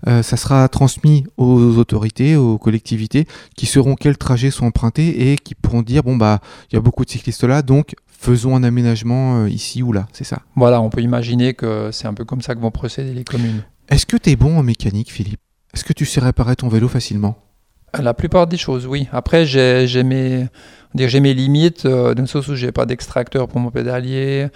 euh, 0.07 0.23
ça 0.23 0.37
sera 0.37 0.69
transmis 0.69 1.25
aux 1.37 1.77
autorités, 1.79 2.37
aux 2.37 2.59
collectivités, 2.59 3.27
qui 3.57 3.67
sauront 3.67 3.95
quels 3.95 4.19
trajets 4.19 4.51
sont 4.51 4.67
empruntés 4.67 5.33
et 5.33 5.37
qui 5.37 5.55
pourront 5.55 5.83
dire, 5.83 6.03
bon, 6.03 6.17
bah, 6.17 6.41
il 6.71 6.75
y 6.75 6.79
a 6.79 6.81
beaucoup 6.81 7.05
de 7.05 7.11
cyclistes 7.11 7.45
là, 7.45 7.63
donc 7.63 7.95
faisons 8.07 8.57
un 8.57 8.63
aménagement 8.63 9.43
euh, 9.43 9.51
ici 9.51 9.83
ou 9.83 9.93
là, 9.93 10.07
c'est 10.13 10.25
ça. 10.25 10.43
Voilà, 10.55 10.81
on 10.81 10.91
peut 10.91 11.03
imaginer 11.03 11.55
que 11.55 11.91
c'est 11.93 12.07
un 12.07 12.15
peu 12.15 12.25
comme 12.25 12.43
ça 12.43 12.55
que 12.55 12.61
vont 12.61 12.71
procéder 12.71 13.13
les 13.13 13.25
communes. 13.25 13.63
Est-ce 13.89 14.07
que 14.07 14.17
tu 14.17 14.31
es 14.31 14.37
bon 14.37 14.59
en 14.59 14.63
mécanique, 14.63 15.13
Philippe? 15.13 15.41
Est-ce 15.75 15.85
que 15.85 15.93
tu 15.93 16.07
sais 16.07 16.21
réparer 16.21 16.57
ton 16.57 16.69
vélo 16.69 16.89
facilement? 16.89 17.37
La 18.03 18.15
plupart 18.15 18.47
des 18.47 18.57
choses, 18.57 18.87
oui. 18.87 19.09
Après, 19.13 19.47
j'ai 19.47 20.03
mes, 20.03 20.49
mes 20.95 21.35
limites, 21.35 21.87
euh, 21.87 22.15
dans 22.15 22.23
le 22.23 22.29
sens 22.29 22.49
où 22.49 22.55
j'ai 22.55 22.73
pas 22.73 22.87
d'extracteur 22.87 23.49
pour 23.49 23.61
mon 23.61 23.71
pédalier, 23.71 24.49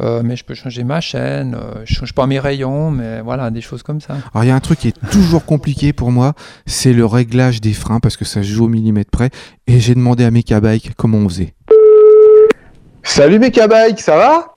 euh, 0.00 0.22
mais 0.24 0.36
je 0.36 0.44
peux 0.44 0.54
changer 0.54 0.84
ma 0.84 1.00
chaîne, 1.00 1.54
euh, 1.54 1.82
je 1.84 1.94
change 1.94 2.14
pas 2.14 2.26
mes 2.26 2.38
rayons, 2.38 2.90
mais 2.90 3.20
voilà, 3.20 3.50
des 3.50 3.60
choses 3.60 3.82
comme 3.82 4.00
ça. 4.00 4.14
Alors, 4.32 4.44
il 4.44 4.48
y 4.48 4.50
a 4.50 4.54
un 4.54 4.60
truc 4.60 4.78
qui 4.78 4.88
est 4.88 5.10
toujours 5.10 5.44
compliqué 5.44 5.92
pour 5.92 6.10
moi, 6.10 6.34
c'est 6.66 6.92
le 6.92 7.04
réglage 7.04 7.60
des 7.60 7.72
freins, 7.72 8.00
parce 8.00 8.16
que 8.16 8.24
ça 8.24 8.42
joue 8.42 8.64
au 8.64 8.68
millimètre 8.68 9.10
près, 9.10 9.30
et 9.66 9.78
j'ai 9.78 9.94
demandé 9.94 10.24
à 10.24 10.30
Mecabike 10.30 10.92
comment 10.96 11.18
on 11.18 11.28
faisait. 11.28 11.54
Salut 13.02 13.38
Mecabike, 13.38 14.00
ça 14.00 14.16
va? 14.16 14.54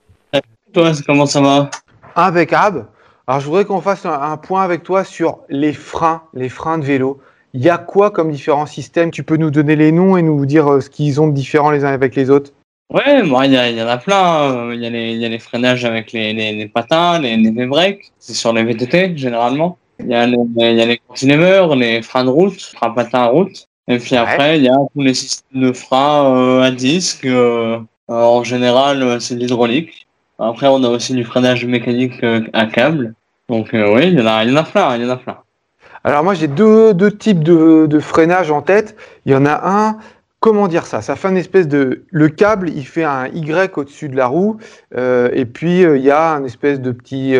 Toi, 0.72 0.92
comment 1.06 1.26
ça 1.26 1.40
va? 1.40 1.70
Impeccable. 2.16 2.86
Alors, 3.26 3.40
je 3.40 3.46
voudrais 3.46 3.64
qu'on 3.64 3.80
fasse 3.80 4.04
un, 4.04 4.12
un, 4.12 4.36
point 4.36 4.62
avec 4.62 4.82
toi 4.82 5.02
sur 5.04 5.40
les 5.48 5.72
freins, 5.72 6.22
les 6.34 6.48
freins 6.48 6.78
de 6.78 6.84
vélo. 6.84 7.20
Il 7.56 7.62
y 7.62 7.70
a 7.70 7.78
quoi 7.78 8.10
comme 8.10 8.32
différents 8.32 8.66
systèmes? 8.66 9.12
Tu 9.12 9.22
peux 9.22 9.36
nous 9.36 9.52
donner 9.52 9.76
les 9.76 9.92
noms 9.92 10.16
et 10.16 10.22
nous 10.22 10.44
dire 10.44 10.66
euh, 10.66 10.80
ce 10.80 10.90
qu'ils 10.90 11.20
ont 11.20 11.28
de 11.28 11.32
différent 11.32 11.70
les 11.70 11.84
uns 11.84 11.92
avec 11.92 12.16
les 12.16 12.28
autres? 12.28 12.50
Ouais, 12.92 13.22
moi, 13.22 13.46
il 13.46 13.52
y, 13.52 13.78
y, 13.78 13.82
en 13.82 13.86
a 13.86 13.96
plein. 13.96 14.72
Il 14.74 14.80
y 14.80 14.86
a 14.86 14.90
les, 14.90 15.12
il 15.12 15.20
y 15.20 15.24
a 15.24 15.28
les 15.28 15.38
freinages 15.38 15.84
avec 15.84 16.10
les, 16.10 16.32
les, 16.32 16.52
les 16.52 16.66
patins, 16.66 17.20
les, 17.20 17.36
les 17.36 17.66
breaks. 17.66 18.10
C'est 18.18 18.34
sur 18.34 18.52
les 18.52 18.64
VTT, 18.64 19.16
généralement. 19.16 19.78
Il 20.00 20.08
y 20.08 20.14
a 20.14 20.26
les, 20.26 20.36
il 20.36 20.76
y 20.76 20.82
a 20.82 20.84
les 20.84 20.98
cantilevers, 20.98 21.76
les 21.76 22.02
freins 22.02 22.24
de 22.24 22.30
route, 22.30 22.60
freins 22.60 22.90
patins 22.90 23.22
à 23.22 23.26
route. 23.26 23.68
Et 23.86 23.98
puis 23.98 24.16
après, 24.16 24.50
ouais. 24.50 24.58
il 24.58 24.64
y 24.64 24.68
a 24.68 24.76
tous 24.92 25.02
les 25.02 25.14
systèmes 25.14 25.62
de 25.62 25.72
freins 25.72 26.36
euh, 26.36 26.62
à 26.62 26.72
disque. 26.72 27.24
Euh, 27.24 27.78
en 28.08 28.42
général, 28.42 29.20
c'est 29.20 29.36
de 29.36 29.40
l'hydraulique. 29.40 30.08
Après, 30.40 30.66
on 30.66 30.82
a 30.82 30.88
aussi 30.88 31.14
du 31.14 31.22
freinage 31.22 31.64
mécanique 31.64 32.20
à 32.52 32.66
câble. 32.66 33.14
Donc 33.48 33.68
oui, 33.72 34.08
il 34.08 34.18
y, 34.18 34.20
en 34.20 34.26
a, 34.26 34.42
il 34.44 34.50
y 34.50 34.52
en 34.52 34.56
a 34.56 34.64
plein, 34.64 34.96
il 34.96 35.02
y 35.02 35.06
en 35.06 35.10
a 35.10 35.16
plein. 35.16 35.43
Alors 36.04 36.22
moi, 36.22 36.34
j'ai 36.34 36.48
deux, 36.48 36.92
deux 36.92 37.10
types 37.10 37.42
de, 37.42 37.86
de, 37.86 37.98
freinage 37.98 38.50
en 38.50 38.60
tête. 38.60 38.94
Il 39.24 39.32
y 39.32 39.34
en 39.34 39.46
a 39.46 39.60
un, 39.64 39.96
comment 40.38 40.68
dire 40.68 40.84
ça? 40.84 41.00
Ça 41.00 41.16
fait 41.16 41.28
une 41.28 41.38
espèce 41.38 41.66
de... 41.66 42.04
Le 42.10 42.28
câble, 42.28 42.68
il 42.68 42.86
fait 42.86 43.04
un 43.04 43.28
Y 43.28 43.78
au-dessus 43.78 44.10
de 44.10 44.16
la 44.16 44.26
roue. 44.26 44.58
Euh, 44.96 45.30
et 45.32 45.46
puis, 45.46 45.82
euh, 45.82 45.96
il 45.96 46.04
y 46.04 46.10
a 46.10 46.32
un 46.32 46.44
espèce 46.44 46.80
de 46.80 46.92
petit... 46.92 47.38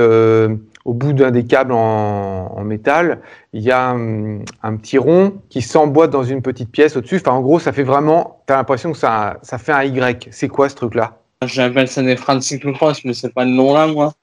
au 0.86 0.94
bout 0.94 1.12
d'un 1.12 1.30
des 1.30 1.44
câbles 1.44 1.72
en, 1.72 2.64
métal, 2.64 3.20
il 3.52 3.62
y 3.62 3.70
a 3.70 3.90
un, 3.90 4.76
petit 4.76 4.96
rond 4.96 5.34
qui 5.50 5.60
s'emboîte 5.60 6.10
dans 6.10 6.24
une 6.24 6.40
petite 6.40 6.70
pièce 6.70 6.96
au-dessus. 6.96 7.16
Enfin, 7.16 7.32
en 7.32 7.42
gros, 7.42 7.58
ça 7.58 7.72
fait 7.72 7.82
vraiment, 7.82 8.40
tu 8.46 8.54
as 8.54 8.56
l'impression 8.56 8.92
que 8.92 8.98
ça, 8.98 9.36
ça 9.42 9.58
fait 9.58 9.72
un 9.72 9.82
Y. 9.82 10.28
C'est 10.30 10.48
quoi 10.48 10.70
ce 10.70 10.74
truc-là? 10.76 11.18
J'appelle 11.46 11.88
ça 11.88 12.02
des 12.02 12.16
freins 12.16 12.36
de 12.36 12.40
cyclocross, 12.40 13.04
mais 13.04 13.12
c'est 13.12 13.32
pas 13.34 13.44
le 13.44 13.50
nom 13.50 13.74
là, 13.74 13.86
moi. 13.86 14.14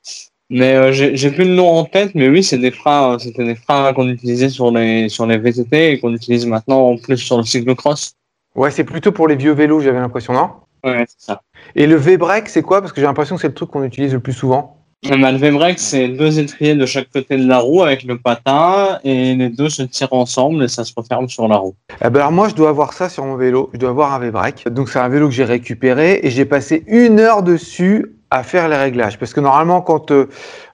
Mais 0.54 0.76
euh, 0.76 0.92
j'ai 0.92 1.32
plus 1.32 1.46
le 1.46 1.56
nom 1.56 1.70
en 1.70 1.86
tête, 1.86 2.12
mais 2.14 2.28
oui, 2.28 2.44
c'est 2.44 2.58
des 2.58 2.72
freins, 2.72 3.18
c'était 3.20 3.46
des 3.46 3.56
freins 3.56 3.94
qu'on 3.94 4.10
utilisait 4.10 4.50
sur 4.50 4.70
les 4.70 5.08
sur 5.08 5.26
les 5.26 5.38
VTT 5.38 5.94
et 5.94 6.00
qu'on 6.00 6.14
utilise 6.14 6.46
maintenant 6.46 6.90
en 6.90 6.98
plus 6.98 7.18
sur 7.18 7.38
le 7.38 7.44
cyclocross. 7.44 8.16
Ouais, 8.54 8.70
c'est 8.70 8.84
plutôt 8.84 9.14
pour 9.14 9.30
les 9.30 9.38
vieux 9.38 9.54
vélos, 9.54 9.80
j'avais 9.80 10.00
l'impression, 10.00 10.34
non? 10.34 10.50
Ouais, 10.84 11.06
c'est 11.08 11.26
ça. 11.26 11.42
Et 11.74 11.88
le 11.88 11.96
V-brake, 11.96 12.50
c'est 12.50 12.64
quoi? 12.64 12.82
Parce 12.82 12.92
que 12.92 13.00
j'ai 13.00 13.08
l'impression 13.08 13.36
que 13.36 13.42
c'est 13.42 13.48
le 13.48 13.54
truc 13.54 13.70
qu'on 13.70 13.86
utilise 13.86 14.12
le 14.12 14.20
plus 14.20 14.34
souvent. 14.34 14.78
Bah, 15.10 15.32
le 15.32 15.38
V-brake, 15.38 15.80
c'est 15.80 16.10
deux 16.10 16.38
étriers 16.38 16.76
de 16.76 16.86
chaque 16.86 17.10
côté 17.12 17.38
de 17.38 17.48
la 17.48 17.60
roue 17.60 17.82
avec 17.82 18.04
le 18.04 18.20
patin 18.20 19.00
et 19.06 19.34
les 19.34 19.50
deux 19.50 19.70
se 19.70 19.84
tirent 19.84 20.12
ensemble 20.12 20.66
et 20.66 20.68
ça 20.68 20.84
se 20.84 20.94
referme 20.96 21.30
sur 21.30 21.48
la 21.48 21.58
roue. 21.58 21.76
Eh 22.04 22.10
ben 22.10 22.20
alors 22.20 22.32
moi, 22.34 22.50
je 22.50 22.56
dois 22.56 22.70
avoir 22.70 22.92
ça 22.92 23.08
sur 23.08 23.26
mon 23.26 23.38
vélo. 23.38 23.70
Je 23.74 23.80
dois 23.80 23.90
avoir 23.90 24.14
un 24.14 24.20
V-brake. 24.20 24.68
Donc 24.70 24.90
c'est 24.90 25.00
un 25.00 25.10
vélo 25.10 25.30
que 25.30 25.34
j'ai 25.34 25.46
récupéré 25.46 26.20
et 26.24 26.30
j'ai 26.30 26.46
passé 26.46 26.84
une 26.88 27.22
heure 27.22 27.42
dessus 27.42 28.18
à 28.32 28.44
faire 28.44 28.68
les 28.70 28.78
réglages. 28.78 29.20
Parce 29.20 29.34
que 29.34 29.42
normalement, 29.42 29.82
quand 29.82 30.10
euh, 30.12 30.28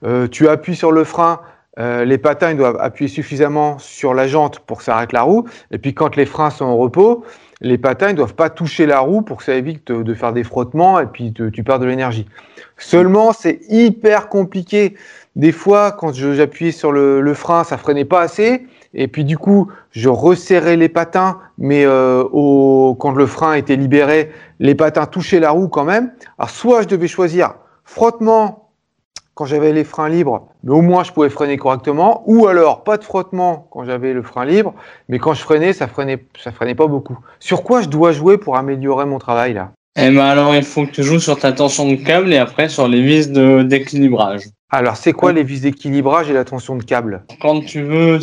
euh, 0.06 0.28
tu 0.28 0.48
appuies 0.48 0.76
sur 0.76 0.92
le 0.92 1.04
frein, 1.04 1.42
euh, 1.80 2.06
les 2.06 2.18
patins 2.18 2.54
doivent 2.56 2.78
appuyer 2.80 3.10
suffisamment 3.10 3.78
sur 3.80 4.14
la 4.14 4.28
jante 4.28 4.60
pour 4.60 4.78
que 4.78 4.84
ça 4.84 4.96
arrête 4.96 5.12
la 5.12 5.24
roue. 5.24 5.46
Et 5.72 5.78
puis 5.78 5.94
quand 5.94 6.16
les 6.16 6.26
freins 6.26 6.50
sont 6.50 6.66
au 6.66 6.78
repos, 6.78 7.26
les 7.62 7.78
patins 7.78 8.10
ne 8.10 8.14
doivent 8.14 8.36
pas 8.36 8.50
toucher 8.50 8.86
la 8.86 9.00
roue 9.00 9.24
pour 9.24 9.38
que 9.38 9.44
ça 9.44 9.56
évite 9.56 9.92
de 9.92 10.14
faire 10.14 10.32
des 10.32 10.44
frottements 10.44 11.00
et 11.00 11.08
puis 11.08 11.34
tu 11.34 11.64
perds 11.64 11.80
de 11.80 11.88
l'énergie. 11.88 12.28
Seulement, 12.78 13.34
c'est 13.34 13.60
hyper 13.70 14.30
compliqué. 14.30 14.96
Des 15.36 15.52
fois, 15.52 15.92
quand 15.92 16.14
j'appuyais 16.14 16.72
sur 16.72 16.92
le, 16.92 17.34
frein, 17.34 17.64
ça 17.64 17.78
freinait 17.78 18.06
pas 18.06 18.22
assez. 18.22 18.68
Et 18.98 19.08
puis 19.08 19.24
du 19.24 19.38
coup, 19.38 19.70
je 19.92 20.10
resserrais 20.10 20.76
les 20.76 20.90
patins, 20.90 21.38
mais 21.60 21.86
euh, 21.86 22.24
quand 23.00 23.12
le 23.12 23.26
frein 23.28 23.54
était 23.54 23.76
libéré, 23.76 24.32
les 24.60 24.74
patins 24.74 25.06
touchaient 25.06 25.40
la 25.40 25.52
roue 25.52 25.68
quand 25.68 25.86
même. 25.86 26.12
Alors 26.40 26.50
soit 26.50 26.82
je 26.82 26.88
devais 26.88 27.08
choisir 27.08 27.54
frottement 27.86 28.72
quand 29.36 29.46
j'avais 29.46 29.72
les 29.72 29.84
freins 29.84 30.10
libres, 30.10 30.48
mais 30.64 30.72
au 30.72 30.82
moins 30.82 31.04
je 31.04 31.12
pouvais 31.12 31.30
freiner 31.30 31.58
correctement, 31.58 32.24
ou 32.26 32.48
alors 32.48 32.84
pas 32.84 32.98
de 32.98 33.04
frottement 33.04 33.68
quand 33.70 33.84
j'avais 33.84 34.12
le 34.12 34.24
frein 34.24 34.46
libre, 34.46 34.74
mais 35.10 35.20
quand 35.20 35.36
je 35.36 35.44
freinais, 35.44 35.74
ça 35.74 35.88
freinait, 35.88 36.26
ça 36.44 36.52
freinait 36.52 36.74
pas 36.74 36.88
beaucoup. 36.88 37.20
Sur 37.40 37.62
quoi 37.62 37.84
je 37.84 37.88
dois 37.88 38.12
jouer 38.14 38.40
pour 38.40 38.58
améliorer 38.58 39.06
mon 39.06 39.20
travail 39.20 39.54
là? 39.54 39.74
Eh 39.96 40.10
ben 40.10 40.26
alors 40.26 40.56
il 40.56 40.64
faut 40.64 40.86
que 40.88 40.92
tu 40.92 41.04
joues 41.04 41.20
sur 41.20 41.38
ta 41.38 41.52
tension 41.52 41.88
de 41.88 41.96
câble 41.96 42.34
et 42.34 42.38
après 42.38 42.68
sur 42.68 42.88
les 42.88 43.02
vis 43.02 43.30
d'équilibrage. 43.30 44.46
Alors 44.70 44.98
c'est 44.98 45.14
quoi 45.14 45.32
les 45.32 45.44
vis 45.44 45.62
d'équilibrage 45.62 46.30
et 46.30 46.34
la 46.34 46.44
tension 46.44 46.76
de 46.76 46.84
câble? 46.84 47.24
Quand 47.40 47.62
tu 47.62 47.84
veux 47.84 48.20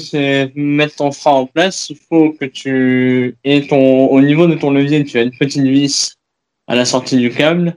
mettre 0.54 0.96
ton 0.96 1.10
frein 1.10 1.32
en 1.32 1.46
place, 1.46 1.88
il 1.88 1.96
faut 1.96 2.32
que 2.32 2.44
tu 2.44 3.36
aies 3.44 3.66
ton 3.66 4.06
au 4.08 4.20
niveau 4.20 4.46
de 4.46 4.54
ton 4.54 4.70
levier, 4.70 5.04
tu 5.04 5.18
as 5.18 5.22
une 5.22 5.36
petite 5.36 5.62
vis 5.62 6.16
à 6.66 6.74
la 6.74 6.84
sortie 6.84 7.16
du 7.16 7.30
câble 7.30 7.76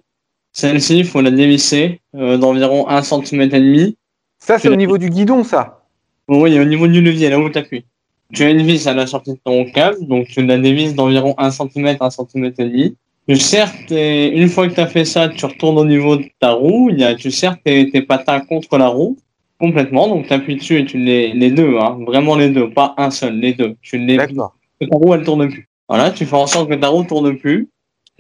celle-ci, 0.58 0.98
il 0.98 1.06
faut 1.06 1.22
la 1.22 1.30
dévisser 1.30 2.02
euh, 2.16 2.36
d'environ 2.40 2.90
1 2.90 3.04
cm 3.04 3.42
et 3.42 3.48
demi. 3.48 3.96
Ça, 4.40 4.58
c'est 4.58 4.70
au 4.70 4.76
niveau 4.76 4.98
du 4.98 5.12
guidon, 5.12 5.44
ça? 5.44 5.86
Oui, 6.28 6.60
au 6.60 6.66
niveau 6.66 6.88
du 6.88 7.00
levier, 7.00 7.30
là 7.30 7.40
où 7.40 7.48
tu 7.48 7.60
appuies. 7.60 7.86
Tu 8.34 8.42
as 8.42 8.50
une 8.50 8.64
vis 8.64 8.88
à 8.88 8.96
la 8.96 9.06
sortie 9.06 9.34
de 9.34 9.40
ton 9.44 9.66
câble, 9.66 10.08
donc 10.08 10.26
tu 10.30 10.44
la 10.44 10.58
dévisses 10.58 10.96
d'environ 10.96 11.36
1 11.38 11.52
cm, 11.52 11.98
1 12.00 12.10
cm 12.10 12.46
et 12.46 12.52
demi. 12.64 12.98
Tu 13.28 13.36
serres 13.36 13.74
une 13.90 14.48
fois 14.48 14.68
que 14.68 14.74
tu 14.74 14.80
as 14.80 14.88
fait 14.88 15.06
ça, 15.06 15.28
tu 15.28 15.46
retournes 15.46 15.78
au 15.78 15.86
niveau 15.86 16.18
de 16.18 16.26
ta 16.40 16.52
roue, 16.52 16.90
il 16.92 17.00
y 17.00 17.04
a, 17.04 17.13
tu 17.13 17.30
serres 17.30 17.58
tes, 17.63 18.02
patins 18.02 18.40
contre 18.40 18.78
la 18.78 18.88
roue 18.88 19.18
complètement, 19.60 20.08
donc 20.08 20.28
tu 20.28 20.34
appuies 20.34 20.58
dessus 20.58 20.78
et 20.80 20.86
tu 20.86 21.00
les, 21.00 21.34
les 21.34 21.50
deux, 21.50 21.78
hein, 21.78 21.98
vraiment 22.06 22.36
les 22.36 22.50
deux, 22.50 22.70
pas 22.70 22.94
un 22.98 23.10
seul, 23.10 23.40
les 23.40 23.54
deux. 23.54 23.76
Tu 23.82 23.98
les 23.98 24.18
D'accord. 24.18 24.56
ta 24.80 24.88
roue 24.92 25.13
elle 25.13 25.24
tourne 25.24 25.50
plus. 25.50 25.68
Voilà, 25.90 26.12
tu 26.12 26.26
fais 26.26 26.36
en 26.36 26.48
sorte 26.48 26.70
que 26.70 26.76
ta 26.76 26.90
roue 26.90 27.04
tourne 27.04 27.36
plus. 27.38 27.70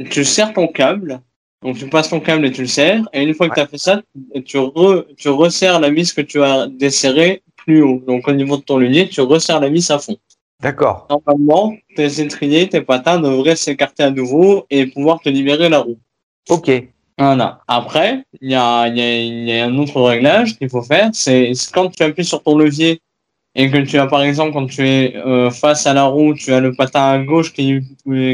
Tu 0.09 0.23
serres 0.25 0.53
ton 0.53 0.67
câble 0.67 1.21
donc 1.63 1.77
tu 1.77 1.87
passes 1.89 2.09
ton 2.09 2.19
câble 2.19 2.45
et 2.45 2.51
tu 2.51 2.61
le 2.61 2.67
serres. 2.67 3.07
Et 3.13 3.23
une 3.23 3.33
fois 3.33 3.49
que 3.49 3.55
tu 3.55 3.59
as 3.59 3.67
fait 3.67 3.77
ça, 3.77 4.01
tu, 4.45 4.57
tu 5.17 5.29
resserres 5.29 5.79
la 5.79 5.89
vis 5.89 6.13
que 6.13 6.21
tu 6.21 6.41
as 6.41 6.67
desserrée 6.67 7.41
plus 7.55 7.81
haut. 7.81 8.01
Donc 8.05 8.27
au 8.27 8.31
niveau 8.31 8.57
de 8.57 8.61
ton 8.61 8.77
levier, 8.77 9.09
tu 9.09 9.21
resserres 9.21 9.59
la 9.59 9.69
vis 9.69 9.89
à 9.89 9.99
fond. 9.99 10.17
D'accord. 10.61 11.07
Normalement, 11.09 11.75
tes 11.95 12.19
étriers, 12.21 12.67
tes 12.67 12.81
patins 12.81 13.19
devraient 13.19 13.55
s'écarter 13.55 14.03
à 14.03 14.11
nouveau 14.11 14.65
et 14.69 14.87
pouvoir 14.87 15.19
te 15.19 15.29
libérer 15.29 15.69
la 15.69 15.79
roue. 15.79 15.97
Ok. 16.49 16.71
Voilà. 17.19 17.61
Après, 17.67 18.23
il 18.41 18.51
y 18.51 18.55
a, 18.55 18.87
y 18.87 19.59
a 19.59 19.65
un 19.65 19.77
autre 19.77 20.01
réglage 20.01 20.57
qu'il 20.57 20.69
faut 20.69 20.83
faire. 20.83 21.09
C'est 21.13 21.51
quand 21.73 21.89
tu 21.89 22.03
appuies 22.03 22.25
sur 22.25 22.41
ton 22.43 22.57
levier 22.57 23.01
et 23.57 23.71
que 23.71 23.77
tu 23.77 23.97
as 23.97 24.05
par 24.05 24.21
exemple 24.21 24.53
quand 24.53 24.67
tu 24.67 24.87
es 24.87 25.15
euh, 25.17 25.49
face 25.49 25.87
à 25.87 25.93
la 25.93 26.03
roue, 26.03 26.35
tu 26.35 26.53
as 26.53 26.59
le 26.59 26.73
patin 26.73 27.01
à 27.01 27.17
gauche 27.17 27.51
qui, 27.53 27.81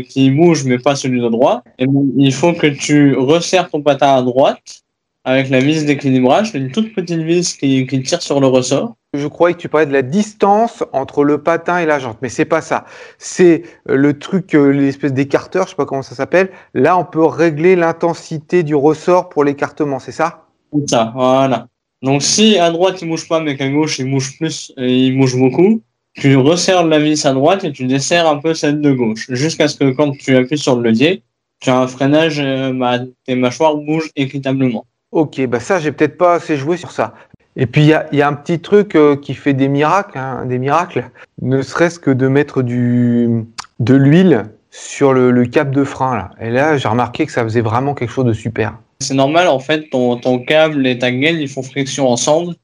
qui 0.10 0.32
bouge 0.32 0.66
mais 0.66 0.78
pas 0.78 0.96
celui 0.96 1.22
de 1.22 1.30
droite, 1.30 1.64
et 1.80 1.86
il 2.18 2.34
faut 2.34 2.52
que 2.52 2.68
tu 2.68 3.16
resserres 3.16 3.70
ton 3.70 3.82
patin 3.82 4.16
à 4.16 4.22
droite 4.22 4.83
avec 5.26 5.50
la 5.50 5.60
vis 5.60 5.86
d'équilibrage, 5.86 6.54
une 6.54 6.72
toute 6.72 6.94
petite 6.94 7.22
vis 7.22 7.56
qui, 7.56 7.88
qui, 7.88 8.02
tire 8.04 8.22
sur 8.22 8.40
le 8.40 8.48
ressort. 8.48 8.96
Je 9.14 9.28
croyais 9.28 9.56
que 9.56 9.62
tu 9.62 9.70
parlais 9.70 9.86
de 9.86 9.94
la 9.94 10.02
distance 10.02 10.84
entre 10.92 11.24
le 11.24 11.42
patin 11.42 11.78
et 11.80 11.86
la 11.86 12.00
jante, 12.00 12.18
mais 12.22 12.30
c'est 12.30 12.46
pas 12.46 12.62
ça. 12.62 12.86
C'est 13.18 13.64
euh, 13.90 13.96
le 13.96 14.18
truc, 14.18 14.54
euh, 14.56 14.70
l'espèce 14.70 15.14
d'écarteur, 15.14 15.66
je 15.66 15.72
sais 15.72 15.76
pas 15.76 15.86
comment 15.86 16.02
ça 16.02 16.16
s'appelle. 16.16 16.50
Là, 16.74 16.98
on 16.98 17.06
peut 17.06 17.24
régler 17.24 17.76
l'intensité 17.76 18.64
du 18.64 18.76
ressort 18.76 19.30
pour 19.30 19.44
l'écartement, 19.44 20.00
c'est 20.00 20.12
ça? 20.12 20.48
C'est 20.74 20.90
ça, 20.90 21.12
voilà. 21.16 21.68
Donc 22.02 22.22
si 22.22 22.58
à 22.58 22.70
droite 22.70 23.02
il 23.02 23.08
bouge 23.08 23.30
pas 23.30 23.40
mais 23.40 23.56
qu'à 23.56 23.70
gauche 23.70 23.98
il 23.98 24.12
bouge 24.12 24.38
plus 24.38 24.74
et 24.78 25.06
il 25.06 25.18
bouge 25.18 25.38
beaucoup, 25.38 25.82
tu 26.16 26.36
resserres 26.36 26.86
la 26.86 27.00
vis 27.00 27.26
à 27.26 27.32
droite 27.34 27.64
et 27.64 27.72
tu 27.72 27.86
desserres 27.86 28.28
un 28.28 28.38
peu 28.38 28.54
celle 28.54 28.82
de 28.82 28.92
gauche 28.92 29.26
jusqu'à 29.30 29.70
ce 29.70 29.78
que 29.78 29.92
quand 29.92 30.12
tu 30.12 30.36
appuies 30.36 30.58
sur 30.58 30.76
le 30.76 30.90
levier, 30.90 31.24
tu 31.62 31.70
as 31.70 31.80
un 31.80 31.88
freinage, 31.88 32.42
euh, 32.42 32.74
bah, 32.74 33.00
tes 33.26 33.36
mâchoires 33.36 33.78
bougent 33.78 34.12
équitablement. 34.18 34.86
Ok, 35.14 35.46
bah 35.46 35.60
ça 35.60 35.80
j'ai 35.80 35.92
peut-être 35.92 36.18
pas 36.18 36.34
assez 36.34 36.58
joué 36.58 36.76
sur 36.76 36.92
ça. 36.92 37.14
Et 37.56 37.68
puis 37.68 37.84
il 37.84 38.18
y 38.18 38.22
a, 38.22 38.28
un 38.28 38.34
petit 38.34 38.60
truc 38.60 38.96
euh, 38.96 39.16
qui 39.16 39.36
fait 39.36 39.54
des 39.54 39.68
miracles, 39.68 40.18
hein, 40.18 40.46
des 40.48 40.58
miracles, 40.58 41.06
ne 41.42 41.62
serait-ce 41.62 42.00
que 42.00 42.10
de 42.10 42.28
mettre 42.28 42.64
du 42.64 43.46
de 43.80 43.94
l'huile 43.94 44.46
sur 44.72 45.14
le, 45.14 45.30
le 45.30 45.46
cap 45.46 45.70
de 45.70 45.84
frein 45.84 46.16
là. 46.16 46.32
Et 46.42 46.50
là 46.50 46.78
j'ai 46.78 46.88
remarqué 46.88 47.28
que 47.28 47.32
ça 47.32 47.44
faisait 47.44 47.62
vraiment 47.62 47.94
quelque 47.94 48.10
chose 48.10 48.26
de 48.26 48.34
super. 48.34 48.74
C'est 49.02 49.14
normal, 49.14 49.50
en 49.50 49.60
fait, 49.60 49.90
ton, 49.92 50.18
ton 50.18 50.40
câble 50.40 50.88
et 50.88 50.98
ta 50.98 51.12
gaine, 51.12 51.38
ils 51.38 51.50
font 51.50 51.62
friction 51.62 52.08
ensemble. 52.08 52.56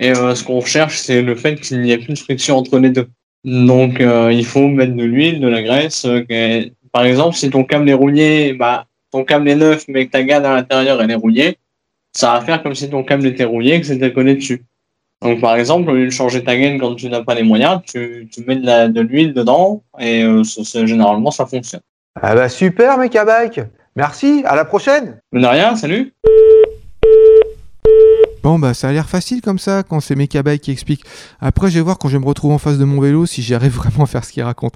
Et 0.00 0.10
euh, 0.10 0.34
ce 0.34 0.42
qu'on 0.44 0.58
recherche, 0.58 0.98
c'est 0.98 1.22
le 1.22 1.36
fait 1.36 1.60
qu'il 1.60 1.80
n'y 1.80 1.92
ait 1.92 1.98
plus 1.98 2.14
de 2.14 2.18
friction 2.18 2.58
entre 2.58 2.78
les 2.78 2.90
deux. 2.90 3.08
Donc, 3.44 4.00
euh, 4.00 4.32
il 4.32 4.44
faut 4.44 4.66
mettre 4.68 4.94
de 4.94 5.04
l'huile, 5.04 5.40
de 5.40 5.48
la 5.48 5.62
graisse. 5.62 6.06
Par 6.92 7.04
exemple, 7.04 7.36
si 7.36 7.48
ton 7.48 7.64
câble 7.64 7.88
est 7.88 7.94
rouillé, 7.94 8.54
bah, 8.54 8.86
ton 9.12 9.24
câble 9.24 9.48
est 9.48 9.56
neuf, 9.56 9.84
mais 9.88 10.06
que 10.06 10.10
ta 10.10 10.22
gaine 10.24 10.44
à 10.44 10.54
l'intérieur, 10.54 11.00
elle 11.00 11.10
est 11.10 11.14
rouillée, 11.14 11.58
ça 12.16 12.32
va 12.32 12.40
faire 12.40 12.62
comme 12.62 12.74
si 12.74 12.88
ton 12.88 13.04
câble 13.04 13.26
était 13.26 13.44
rouillé 13.44 13.74
et 13.74 13.80
que 13.80 13.86
c'était 13.86 14.12
collé 14.12 14.36
dessus. 14.36 14.64
Donc, 15.22 15.40
par 15.40 15.56
exemple, 15.56 15.90
au 15.90 15.94
lieu 15.94 16.06
de 16.06 16.10
changer 16.10 16.44
ta 16.44 16.56
gaine 16.56 16.78
quand 16.78 16.94
tu 16.94 17.08
n'as 17.08 17.22
pas 17.22 17.34
les 17.34 17.42
moyens, 17.42 17.80
tu, 17.86 18.28
tu 18.30 18.44
mets 18.44 18.56
de 18.56 19.00
l'huile 19.00 19.32
dedans 19.32 19.82
et 19.98 20.24
généralement, 20.84 21.30
ça 21.30 21.46
fonctionne. 21.46 21.80
Ah 22.20 22.34
bah 22.34 22.48
super, 22.48 22.96
mec 22.96 23.16
à 23.16 23.24
bike 23.24 23.60
Merci, 23.96 24.42
à 24.46 24.54
la 24.54 24.64
prochaine. 24.64 25.20
De 25.32 25.44
rien, 25.44 25.76
salut. 25.76 26.12
Bon 28.42 28.58
bah 28.58 28.74
ça 28.74 28.88
a 28.88 28.92
l'air 28.92 29.08
facile 29.08 29.40
comme 29.40 29.58
ça 29.58 29.82
quand 29.88 30.00
c'est 30.00 30.14
Mekabai 30.14 30.58
qui 30.58 30.70
explique. 30.70 31.02
Après 31.40 31.70
je 31.70 31.76
vais 31.76 31.80
voir 31.80 31.98
quand 31.98 32.08
je 32.08 32.18
vais 32.18 32.20
me 32.20 32.26
retrouver 32.26 32.54
en 32.54 32.58
face 32.58 32.76
de 32.76 32.84
mon 32.84 33.00
vélo 33.00 33.24
si 33.24 33.40
j'arrive 33.40 33.72
vraiment 33.74 34.04
à 34.04 34.06
faire 34.06 34.22
ce 34.22 34.32
qu'il 34.32 34.42
raconte. 34.42 34.74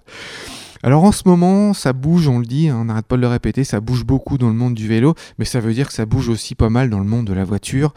Alors 0.83 1.05
en 1.05 1.13
ce 1.13 1.23
moment, 1.27 1.75
ça 1.75 1.93
bouge, 1.93 2.29
on 2.29 2.39
le 2.39 2.47
dit, 2.47 2.69
hein, 2.69 2.79
on 2.81 2.85
n'arrête 2.85 3.07
pas 3.07 3.17
de 3.17 3.21
le 3.21 3.29
répéter, 3.29 3.65
ça 3.65 3.81
bouge 3.81 4.05
beaucoup 4.05 4.39
dans 4.39 4.49
le 4.49 4.55
monde 4.55 4.75
du 4.75 4.87
vélo, 4.87 5.15
mais 5.39 5.45
ça 5.45 5.61
veut 5.61 5.75
dire 5.75 5.89
que 5.89 5.95
ça 5.95 6.07
bouge 6.07 6.29
aussi 6.29 6.55
pas 6.55 6.71
mal 6.71 6.91
dans 6.91 7.01
le 7.01 7.05
monde 7.05 7.27
de 7.27 7.33
la 7.33 7.45
voiture, 7.45 7.95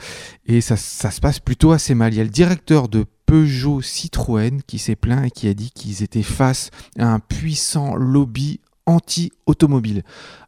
et 0.48 0.62
ça, 0.62 0.78
ça 0.78 1.12
se 1.12 1.22
passe 1.22 1.40
plutôt 1.40 1.72
assez 1.72 1.94
mal. 1.94 2.14
Il 2.14 2.18
y 2.18 2.22
a 2.22 2.24
le 2.24 2.30
directeur 2.30 2.88
de 2.88 3.06
Peugeot 3.26 3.82
Citroën 3.82 4.62
qui 4.66 4.80
s'est 4.80 4.96
plaint 4.96 5.26
et 5.26 5.32
qui 5.32 5.48
a 5.48 5.54
dit 5.54 5.72
qu'ils 5.72 6.04
étaient 6.04 6.24
face 6.24 6.70
à 6.98 7.14
un 7.14 7.20
puissant 7.20 7.96
lobby 7.96 8.60
anti-automobile. 8.88 10.04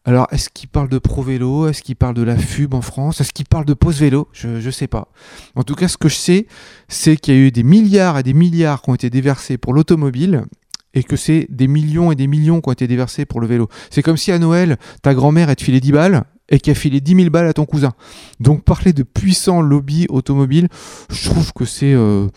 Alors, 0.06 0.28
est-ce 0.32 0.50
qu'il 0.50 0.68
parle 0.68 0.90
de 0.90 0.98
Pro 0.98 1.22
Vélo? 1.22 1.68
Est-ce 1.68 1.82
qu'il 1.82 1.96
parle 1.96 2.16
de 2.16 2.24
la 2.24 2.36
FUB 2.36 2.74
en 2.74 2.82
France? 2.82 3.22
Est-ce 3.22 3.32
qu'il 3.32 3.46
parle 3.46 3.64
de 3.64 3.74
Pause 3.74 4.00
Vélo? 4.00 4.28
Je 4.34 4.48
ne 4.50 4.72
sais 4.72 4.88
pas. 4.88 5.08
En 5.56 5.64
tout 5.64 5.76
cas, 5.76 5.88
ce 5.88 5.98
que 5.98 6.10
je 6.10 6.16
sais, 6.16 6.48
c'est 6.90 7.16
qu'il 7.16 7.34
y 7.34 7.38
a 7.38 7.40
eu 7.40 7.52
des 7.52 7.64
milliards 7.64 8.18
et 8.18 8.24
des 8.24 8.34
milliards 8.34 8.82
qui 8.82 8.90
ont 8.90 8.96
été 8.96 9.10
déversés 9.10 9.58
pour 9.58 9.74
l'automobile 9.74 10.46
et 10.94 11.04
que 11.04 11.16
c'est 11.16 11.48
des 11.50 11.68
millions 11.68 12.12
et 12.12 12.16
des 12.16 12.28
millions 12.28 12.62
qui 12.62 12.70
ont 12.70 12.74
été 12.74 12.88
déversés 12.88 13.26
pour 13.26 13.42
le 13.42 13.48
vélo. 13.48 13.68
C'est 13.90 14.02
comme 14.02 14.18
si 14.18 14.32
à 14.32 14.40
Noël, 14.40 14.78
ta 15.02 15.14
grand-mère, 15.14 15.50
elle 15.50 15.56
te 15.56 15.64
filait 15.64 15.80
10 15.80 15.92
balles 15.92 16.24
et 16.50 16.60
qu'elle 16.60 16.76
filé 16.76 17.02
10 17.02 17.16
000 17.16 17.30
balles 17.30 17.48
à 17.48 17.54
ton 17.54 17.66
cousin. 17.66 17.94
Donc 18.40 18.64
parler 18.64 18.94
de 18.94 19.04
puissant 19.04 19.62
lobby 19.62 20.06
automobile, 20.10 20.68
je 21.10 21.30
trouve 21.30 21.54
que 21.54 21.66
c'est 21.66 21.94
euh, 21.94 22.28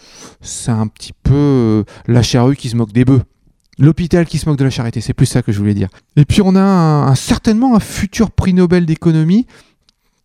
un 0.68 0.86
petit 0.86 1.12
peu 1.22 1.34
euh, 1.34 1.84
la 2.06 2.22
charrue 2.22 2.56
qui 2.56 2.68
se 2.68 2.76
moque 2.76 2.92
des 2.92 3.04
bœufs. 3.04 3.22
L'hôpital 3.78 4.24
qui 4.24 4.38
se 4.38 4.48
moque 4.48 4.58
de 4.58 4.64
la 4.64 4.70
charité, 4.70 5.02
c'est 5.02 5.12
plus 5.12 5.26
ça 5.26 5.42
que 5.42 5.52
je 5.52 5.58
voulais 5.58 5.74
dire. 5.74 5.88
Et 6.16 6.24
puis 6.24 6.40
on 6.40 6.56
a 6.56 7.14
certainement 7.14 7.76
un 7.76 7.80
futur 7.80 8.30
prix 8.30 8.54
Nobel 8.54 8.86
d'économie 8.86 9.46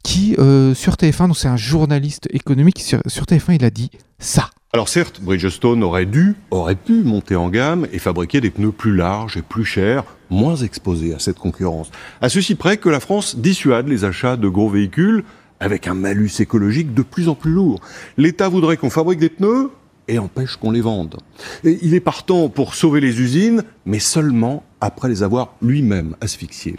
qui, 0.03 0.37
sur 0.73 0.93
TF1, 0.93 1.27
donc 1.27 1.37
c'est 1.37 1.49
un 1.49 1.57
journaliste 1.57 2.29
économique, 2.31 2.79
sur, 2.79 3.01
sur 3.07 3.25
TF1, 3.25 3.55
il 3.55 3.65
a 3.65 3.69
dit 3.69 3.91
ça. 4.19 4.51
Alors 4.73 4.87
certes, 4.87 5.19
Bridgestone 5.19 5.83
aurait 5.83 6.05
dû, 6.05 6.33
aurait 6.49 6.75
pu 6.75 7.03
monter 7.03 7.35
en 7.35 7.49
gamme 7.49 7.87
et 7.91 7.99
fabriquer 7.99 8.39
des 8.39 8.51
pneus 8.51 8.71
plus 8.71 8.95
larges 8.95 9.35
et 9.35 9.41
plus 9.41 9.65
chers, 9.65 10.05
moins 10.29 10.55
exposés 10.55 11.13
à 11.13 11.19
cette 11.19 11.39
concurrence. 11.39 11.91
À 12.21 12.29
ceci 12.29 12.55
près 12.55 12.77
que 12.77 12.87
la 12.87 13.01
France 13.01 13.35
dissuade 13.35 13.89
les 13.89 14.05
achats 14.05 14.37
de 14.37 14.47
gros 14.47 14.69
véhicules 14.69 15.25
avec 15.59 15.87
un 15.87 15.93
malus 15.93 16.39
écologique 16.39 16.93
de 16.93 17.01
plus 17.01 17.27
en 17.27 17.35
plus 17.35 17.51
lourd. 17.51 17.81
L'État 18.15 18.47
voudrait 18.47 18.77
qu'on 18.77 18.89
fabrique 18.89 19.19
des 19.19 19.27
pneus 19.27 19.71
et 20.07 20.19
empêche 20.19 20.55
qu'on 20.55 20.71
les 20.71 20.79
vende. 20.79 21.17
Il 21.65 21.93
est 21.93 21.99
partant 21.99 22.47
pour 22.47 22.73
sauver 22.73 23.01
les 23.01 23.19
usines, 23.19 23.63
mais 23.85 23.99
seulement 23.99 24.63
après 24.79 25.09
les 25.09 25.21
avoir 25.21 25.53
lui-même 25.61 26.15
asphyxiées. 26.21 26.77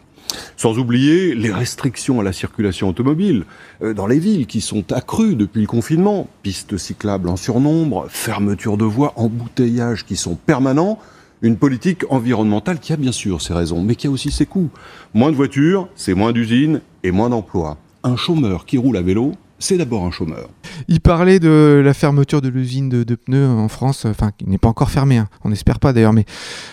Sans 0.57 0.79
oublier 0.79 1.35
les 1.35 1.53
restrictions 1.53 2.21
à 2.21 2.23
la 2.23 2.33
circulation 2.33 2.89
automobile 2.89 3.45
euh, 3.83 3.95
dans 3.95 4.07
les 4.07 4.19
villes 4.19 4.47
qui 4.47 4.61
sont 4.61 4.93
accrues 4.93 5.35
depuis 5.35 5.61
le 5.61 5.67
confinement. 5.67 6.29
Pistes 6.43 6.77
cyclables 6.77 7.29
en 7.29 7.37
surnombre, 7.37 8.07
fermeture 8.09 8.77
de 8.77 8.85
voies, 8.85 9.13
embouteillages 9.17 10.05
qui 10.05 10.17
sont 10.17 10.35
permanents. 10.35 10.99
Une 11.43 11.57
politique 11.57 12.05
environnementale 12.09 12.79
qui 12.79 12.93
a 12.93 12.97
bien 12.97 13.11
sûr 13.11 13.43
ses 13.43 13.53
raisons, 13.53 13.83
mais 13.83 13.97
qui 13.97 14.07
a 14.07 14.11
aussi 14.11 14.31
ses 14.31 14.47
coûts. 14.47 14.71
Moins 15.13 15.31
de 15.31 15.37
voitures, 15.37 15.89
c'est 15.97 16.15
moins 16.15 16.33
d'usines 16.33 16.81
et 17.03 17.11
moins 17.11 17.31
d'emplois. 17.31 17.79
Un 18.05 18.17
chômeur 18.17 18.65
qui 18.65 18.79
roule 18.79 18.97
à 18.97 19.03
vélo, 19.03 19.33
c'est 19.63 19.77
d'abord 19.77 20.05
un 20.05 20.11
chômeur. 20.11 20.49
Il 20.89 21.01
parlait 21.01 21.39
de 21.39 21.81
la 21.85 21.95
fermeture 21.95 22.43
de 22.43 22.49
l'usine 22.49 22.89
de, 22.89 23.15
pneus 23.15 23.47
en 23.47 23.69
France, 23.69 24.05
enfin 24.05 24.31
qui 24.37 24.49
n'est 24.49 24.59
pas 24.59 24.69
encore 24.69 24.91
fermée, 24.91 25.19
hein. 25.19 25.29
on 25.45 25.51
n'espère 25.51 25.79
pas 25.79 25.93
d'ailleurs, 25.93 26.13
mais 26.13 26.25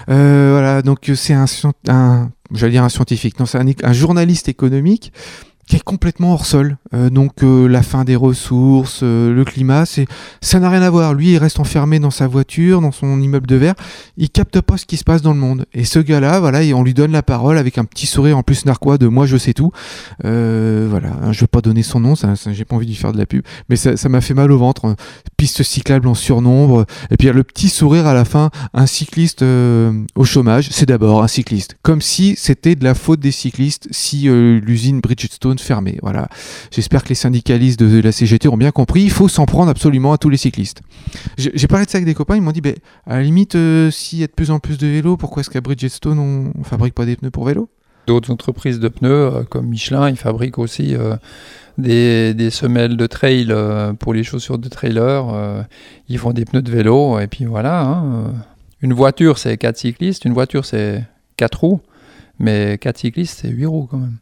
euh, 0.10 0.52
voilà, 0.54 0.82
donc 0.82 1.12
c'est 1.13 1.34
un, 1.34 1.45
un 1.88 2.30
j'allais 2.54 2.74
dire 2.74 2.84
un 2.84 2.90
scientifique, 2.90 3.40
non, 3.40 3.46
c'est 3.46 3.60
un, 3.84 3.94
journaliste 3.94 4.50
économique 4.50 5.12
qui 5.70 5.76
est 5.76 5.84
complètement 5.84 6.34
hors 6.34 6.48
sol. 6.48 6.78
Euh, 6.96 7.12
donc 7.12 7.44
euh, 7.44 7.68
la 7.68 7.84
fin 7.84 8.04
des 8.04 8.16
ressources, 8.16 9.02
euh, 9.04 9.32
le 9.32 9.46
climat, 9.46 9.86
c'est 9.86 10.08
ça 10.42 10.60
n'a 10.60 10.68
rien 10.68 10.82
à 10.82 10.90
voir. 10.90 11.14
Lui, 11.14 11.34
il 11.34 11.38
reste 11.38 11.60
enfermé 11.60 12.00
dans 12.00 12.10
sa 12.10 12.28
voiture, 12.28 12.82
dans 12.82 12.92
son 12.92 13.22
immeuble 13.22 13.46
de 13.46 13.56
verre. 13.56 13.76
Il 14.18 14.32
capte 14.32 14.60
pas 14.62 14.78
ce 14.78 14.88
qui 14.88 14.98
se 14.98 15.04
passe 15.04 15.22
dans 15.22 15.32
le 15.32 15.40
monde. 15.40 15.68
Et 15.74 15.86
ce 15.86 16.00
gars-là, 16.00 16.40
voilà, 16.40 16.62
on 16.76 16.84
lui 16.84 16.96
donne 16.96 17.12
la 17.12 17.22
parole 17.22 17.60
avec 17.60 17.78
un 17.78 17.86
petit 17.86 18.08
sourire 18.08 18.36
en 18.36 18.42
plus 18.42 18.66
narquois 18.66 18.98
de 18.98 19.08
moi 19.08 19.28
je 19.28 19.38
sais 19.38 19.54
tout. 19.54 19.72
voilà, 20.24 21.32
je 21.32 21.40
vais 21.40 21.48
pas 21.48 21.62
donner 21.62 21.84
son 21.84 22.00
nom, 22.00 22.16
ça, 22.16 22.34
j'ai 22.52 22.66
pas 22.66 22.76
envie 22.76 22.88
d'y 22.88 22.96
faire 22.96 23.12
de 23.12 23.20
la 23.20 23.28
pub, 23.28 23.44
mais 23.70 23.76
ça 23.76 24.10
m'a 24.10 24.22
fait 24.22 24.34
mal 24.34 24.52
au 24.52 24.58
ventre. 24.58 24.96
Piste 25.38 25.62
cyclable 25.62 26.08
en 26.08 26.16
surnombre, 26.16 26.86
et 27.12 27.18
puis 27.18 27.32
le 27.32 27.44
petit 27.44 27.70
sourire 27.70 28.08
à 28.08 28.16
la 28.16 28.26
fin. 28.26 28.50
Un 28.74 28.88
cycliste 28.88 29.44
au 29.44 30.24
chômage, 30.26 30.70
c'est 30.72 30.88
d'abord 30.88 31.22
un 31.22 31.28
cycliste. 31.28 31.78
Comme 31.84 32.02
si 32.02 32.36
c'était 32.38 32.76
de 32.76 32.84
la 32.84 32.96
faute 32.96 33.20
des 33.20 33.32
cyclistes 33.32 33.88
si 33.92 34.28
l'usine 34.28 35.00
Bridgestone 35.00 35.59
fermée. 35.62 35.98
Voilà. 36.02 36.28
J'espère 36.72 37.04
que 37.04 37.10
les 37.10 37.15
syndicalistes 37.15 37.80
de 37.80 38.02
la 38.02 38.12
CGT 38.12 38.48
ont 38.48 38.58
bien 38.58 38.72
compris. 38.72 39.04
Il 39.04 39.12
faut 39.12 39.28
s'en 39.28 39.45
prendre 39.45 39.69
absolument 39.69 40.13
à 40.13 40.17
tous 40.17 40.30
les 40.30 40.38
cyclistes. 40.38 40.82
J'ai 41.38 41.67
parlé 41.67 41.86
de 41.86 41.91
ça 41.91 41.98
avec 41.98 42.06
des 42.06 42.13
copains. 42.13 42.36
Ils 42.36 42.41
m'ont 42.41 42.52
dit, 42.52 42.62
ben, 42.62 42.76
à 43.06 43.17
la 43.17 43.24
limite, 43.24 43.56
euh, 43.56 43.91
s'il 43.91 44.19
y 44.19 44.24
a 44.24 44.28
de 44.28 44.32
plus 44.32 44.52
en 44.52 44.60
plus 44.60 44.78
de 44.78 44.88
vélos, 44.88 45.17
pourquoi 45.17 45.41
est-ce 45.41 45.50
qu'à 45.50 45.62
Bridgestone 45.62 46.19
on, 46.19 46.52
on 46.58 46.63
fabrique 46.63 46.93
pas 46.93 47.06
des 47.06 47.15
pneus 47.15 47.32
pour 47.32 47.45
vélo? 47.45 47.69
D'autres 48.08 48.32
entreprises 48.32 48.80
de 48.80 48.88
pneus, 48.88 49.10
euh, 49.10 49.43
comme 49.43 49.67
Michelin, 49.67 50.10
ils 50.10 50.17
fabriquent 50.17 50.58
aussi 50.58 50.95
euh, 50.95 51.15
des, 51.78 52.50
semelles 52.50 52.98
de 52.98 53.08
trail 53.08 53.54
pour 54.00 54.13
les 54.13 54.24
chaussures 54.24 54.58
de 54.58 54.69
trailer. 54.69 55.65
ils 56.08 56.17
font 56.17 56.34
des 56.34 56.45
pneus 56.45 56.62
de 56.62 56.72
vélo. 56.72 57.19
Et 57.19 57.28
puis 57.28 57.45
voilà. 57.45 57.82
Hein, 57.82 58.34
une 58.82 58.93
voiture, 58.93 59.38
c'est 59.38 59.58
4 59.58 59.78
cyclistes. 59.78 60.26
Une 60.26 60.34
voiture, 60.34 60.65
c'est 60.65 61.04
4 61.38 61.60
roues. 61.60 61.82
Mais 62.39 62.78
4 62.78 62.98
cyclistes, 62.98 63.39
c'est 63.41 63.50
8 63.50 63.65
roues 63.65 63.88
quand 63.89 63.98
même. 63.98 64.17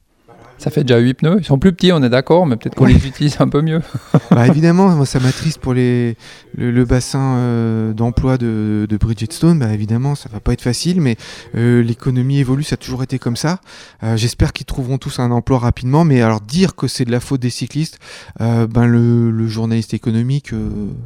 Ça 0.57 0.71
fait 0.71 0.83
déjà 0.83 0.99
8 0.99 1.13
pneus. 1.15 1.37
Ils 1.39 1.45
sont 1.45 1.59
plus 1.59 1.71
petits, 1.71 1.91
on 1.91 2.01
est 2.01 2.09
d'accord, 2.09 2.47
mais 2.47 2.55
peut-être 2.55 2.75
qu'on 2.75 2.85
les 2.85 3.07
utilise 3.07 3.37
un 3.39 3.47
peu 3.47 3.61
mieux. 3.61 3.81
bah 4.31 4.47
évidemment, 4.47 4.89
moi, 4.89 5.05
ça 5.05 5.19
m'attriste 5.19 5.59
pour 5.59 5.73
les, 5.73 6.17
le, 6.57 6.83
bassin 6.85 7.35
euh, 7.37 7.93
d'emploi 7.93 8.37
de, 8.37 8.87
de, 8.89 8.97
Bridgestone. 8.97 9.59
Bah 9.59 9.73
évidemment, 9.73 10.15
ça 10.15 10.29
va 10.31 10.39
pas 10.39 10.53
être 10.53 10.61
facile, 10.61 10.99
mais 10.99 11.15
euh, 11.55 11.83
l'économie 11.83 12.39
évolue, 12.39 12.63
ça 12.63 12.73
a 12.73 12.77
toujours 12.77 13.03
été 13.03 13.19
comme 13.19 13.35
ça. 13.35 13.59
Euh, 14.03 14.17
j'espère 14.17 14.51
qu'ils 14.51 14.65
trouveront 14.65 14.97
tous 14.97 15.19
un 15.19 15.29
emploi 15.29 15.59
rapidement. 15.59 16.03
Mais 16.03 16.21
alors 16.21 16.41
dire 16.41 16.75
que 16.75 16.87
c'est 16.87 17.05
de 17.05 17.11
la 17.11 17.19
faute 17.19 17.41
des 17.41 17.49
cyclistes, 17.49 17.99
ben 18.39 18.85
le, 18.87 19.29
le, 19.31 19.47
journaliste 19.47 19.93
économique, 19.93 20.51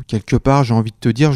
quelque 0.08 0.36
part, 0.36 0.64
j'ai 0.64 0.74
envie 0.74 0.92
de 0.92 0.96
te 1.00 1.10
dire 1.10 1.32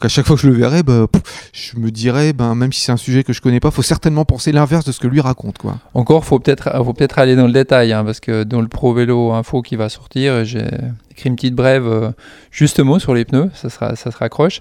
qu'à 0.00 0.08
chaque 0.08 0.26
fois 0.26 0.36
que 0.36 0.42
je 0.42 0.48
le 0.48 0.54
verrai, 0.54 0.82
bah, 0.82 1.06
je 1.52 1.78
me 1.78 1.90
dirais, 1.90 2.32
ben, 2.32 2.54
même 2.54 2.72
si 2.72 2.80
c'est 2.80 2.92
un 2.92 2.96
sujet 2.96 3.24
que 3.24 3.32
je 3.32 3.40
connais 3.40 3.60
pas, 3.60 3.70
faut 3.70 3.82
certainement 3.82 4.24
penser 4.24 4.52
l'inverse 4.52 4.84
de 4.84 4.92
ce 4.92 5.00
que 5.00 5.06
lui 5.06 5.20
raconte. 5.20 5.58
Quoi. 5.58 5.78
Encore, 5.94 6.24
faut 6.24 6.38
peut-être 6.38 6.70
faut 6.84 6.92
peut-être 6.92 7.18
aller 7.18 7.36
dans 7.36 7.46
le 7.46 7.53
détail, 7.54 7.92
hein, 7.92 8.04
parce 8.04 8.20
que 8.20 8.44
dans 8.44 8.60
le 8.60 8.68
Pro 8.68 8.92
Vélo 8.92 9.32
Info 9.32 9.62
qui 9.62 9.76
va 9.76 9.88
sortir, 9.88 10.44
j'ai 10.44 10.66
écrit 11.10 11.30
une 11.30 11.36
petite 11.36 11.54
brève 11.54 11.86
euh, 11.86 12.10
justement 12.50 12.98
sur 12.98 13.14
les 13.14 13.24
pneus, 13.24 13.50
ça, 13.54 13.70
sera, 13.70 13.96
ça 13.96 14.10
se 14.10 14.18
raccroche. 14.18 14.60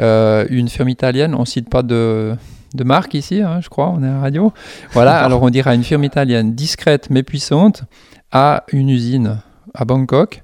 Euh, 0.00 0.46
une 0.48 0.68
firme 0.68 0.88
italienne, 0.88 1.34
on 1.34 1.44
cite 1.44 1.68
pas 1.68 1.82
de, 1.82 2.34
de 2.74 2.84
marque 2.84 3.12
ici, 3.12 3.42
hein, 3.42 3.60
je 3.60 3.68
crois, 3.68 3.90
on 3.90 4.02
est 4.02 4.08
à 4.08 4.12
la 4.12 4.20
radio. 4.20 4.52
Voilà, 4.92 5.22
alors 5.22 5.42
on 5.42 5.50
dira 5.50 5.74
une 5.74 5.84
firme 5.84 6.04
italienne 6.04 6.54
discrète 6.54 7.10
mais 7.10 7.22
puissante 7.22 7.84
a 8.32 8.64
une 8.72 8.88
usine 8.88 9.38
à 9.74 9.84
Bangkok. 9.84 10.42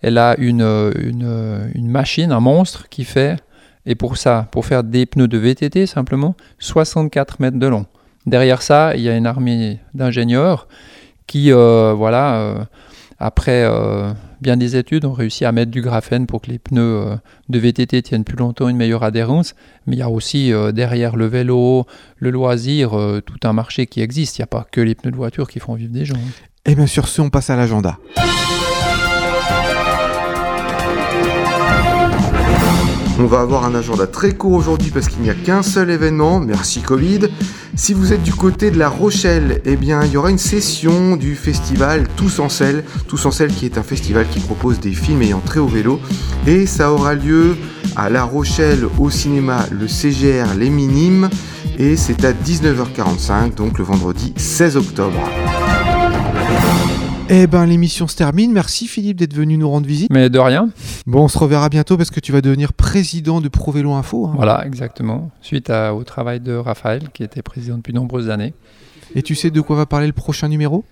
Elle 0.00 0.18
a 0.18 0.36
une, 0.38 0.62
une, 0.62 1.70
une 1.74 1.88
machine, 1.88 2.32
un 2.32 2.40
monstre 2.40 2.88
qui 2.88 3.04
fait, 3.04 3.36
et 3.86 3.94
pour 3.94 4.16
ça, 4.16 4.48
pour 4.50 4.64
faire 4.64 4.84
des 4.84 5.06
pneus 5.06 5.28
de 5.28 5.38
VTT 5.38 5.86
simplement, 5.86 6.34
64 6.58 7.40
mètres 7.40 7.58
de 7.58 7.66
long. 7.66 7.86
Derrière 8.26 8.62
ça, 8.62 8.96
il 8.96 9.02
y 9.02 9.08
a 9.08 9.16
une 9.16 9.26
armée 9.26 9.80
d'ingénieurs 9.92 10.66
qui, 11.26 11.52
euh, 11.52 11.94
voilà, 11.96 12.36
euh, 12.36 12.64
après 13.18 13.64
euh, 13.64 14.12
bien 14.40 14.56
des 14.56 14.76
études, 14.76 15.04
ont 15.04 15.12
réussi 15.12 15.44
à 15.44 15.52
mettre 15.52 15.70
du 15.70 15.80
graphène 15.80 16.26
pour 16.26 16.42
que 16.42 16.50
les 16.50 16.58
pneus 16.58 17.18
de 17.48 17.58
VTT 17.58 18.02
tiennent 18.02 18.24
plus 18.24 18.36
longtemps, 18.36 18.68
une 18.68 18.76
meilleure 18.76 19.02
adhérence. 19.02 19.54
Mais 19.86 19.96
il 19.96 19.98
y 19.98 20.02
a 20.02 20.10
aussi 20.10 20.52
derrière 20.72 21.16
le 21.16 21.26
vélo, 21.26 21.86
le 22.18 22.30
loisir, 22.30 22.90
tout 23.24 23.38
un 23.44 23.52
marché 23.52 23.86
qui 23.86 24.00
existe. 24.00 24.38
Il 24.38 24.42
n'y 24.42 24.44
a 24.44 24.48
pas 24.48 24.66
que 24.70 24.80
les 24.80 24.94
pneus 24.94 25.12
de 25.12 25.16
voiture 25.16 25.48
qui 25.48 25.60
font 25.60 25.74
vivre 25.74 25.92
des 25.92 26.04
gens. 26.04 26.16
Et 26.66 26.72
eh 26.72 26.74
bien 26.74 26.86
sur 26.86 27.08
ce, 27.08 27.22
on 27.22 27.30
passe 27.30 27.50
à 27.50 27.56
l'agenda. 27.56 27.98
On 33.18 33.26
va 33.26 33.40
avoir 33.40 33.64
un 33.64 33.76
agenda 33.76 34.08
très 34.08 34.32
court 34.32 34.54
aujourd'hui 34.54 34.90
parce 34.90 35.08
qu'il 35.08 35.22
n'y 35.22 35.30
a 35.30 35.34
qu'un 35.34 35.62
seul 35.62 35.90
événement, 35.90 36.40
merci 36.40 36.80
Covid. 36.80 37.20
Si 37.76 37.94
vous 37.94 38.12
êtes 38.12 38.24
du 38.24 38.34
côté 38.34 38.72
de 38.72 38.78
La 38.78 38.88
Rochelle, 38.88 39.62
eh 39.64 39.76
bien 39.76 40.04
il 40.04 40.10
y 40.10 40.16
aura 40.16 40.30
une 40.30 40.38
session 40.38 41.14
du 41.14 41.36
festival 41.36 42.08
Tous 42.16 42.40
en 42.40 42.48
selle, 42.48 42.82
Tous 43.06 43.24
en 43.24 43.30
selle 43.30 43.52
qui 43.52 43.66
est 43.66 43.78
un 43.78 43.84
festival 43.84 44.26
qui 44.28 44.40
propose 44.40 44.80
des 44.80 44.92
films 44.92 45.22
ayant 45.22 45.40
très 45.40 45.60
au 45.60 45.68
vélo 45.68 46.00
et 46.48 46.66
ça 46.66 46.92
aura 46.92 47.14
lieu 47.14 47.56
à 47.94 48.10
La 48.10 48.24
Rochelle 48.24 48.84
au 48.98 49.10
cinéma 49.10 49.64
le 49.70 49.86
CGR 49.86 50.54
Les 50.58 50.70
Minimes 50.70 51.30
et 51.78 51.96
c'est 51.96 52.24
à 52.24 52.32
19h45 52.32 53.54
donc 53.54 53.78
le 53.78 53.84
vendredi 53.84 54.34
16 54.36 54.76
octobre. 54.76 55.20
Eh 57.30 57.46
ben 57.46 57.64
l'émission 57.64 58.06
se 58.06 58.16
termine. 58.16 58.52
Merci 58.52 58.86
Philippe 58.86 59.16
d'être 59.16 59.32
venu 59.32 59.56
nous 59.56 59.68
rendre 59.68 59.86
visite. 59.86 60.10
Mais 60.12 60.28
de 60.28 60.38
rien. 60.38 60.68
Bon, 61.06 61.24
on 61.24 61.28
se 61.28 61.38
reverra 61.38 61.70
bientôt 61.70 61.96
parce 61.96 62.10
que 62.10 62.20
tu 62.20 62.32
vas 62.32 62.42
devenir 62.42 62.74
président 62.74 63.40
de 63.40 63.48
ProVélo 63.48 63.92
Info. 63.92 64.26
Hein. 64.26 64.32
Voilà, 64.36 64.66
exactement. 64.66 65.30
Suite 65.40 65.70
au 65.70 66.04
travail 66.04 66.40
de 66.40 66.54
Raphaël, 66.54 67.08
qui 67.14 67.22
était 67.22 67.42
président 67.42 67.76
depuis 67.78 67.92
de 67.92 67.98
nombreuses 67.98 68.28
années. 68.28 68.52
Et 69.14 69.22
tu 69.22 69.34
sais 69.34 69.50
de 69.50 69.60
quoi 69.60 69.76
va 69.76 69.86
parler 69.86 70.06
le 70.06 70.12
prochain 70.12 70.48
numéro? 70.48 70.84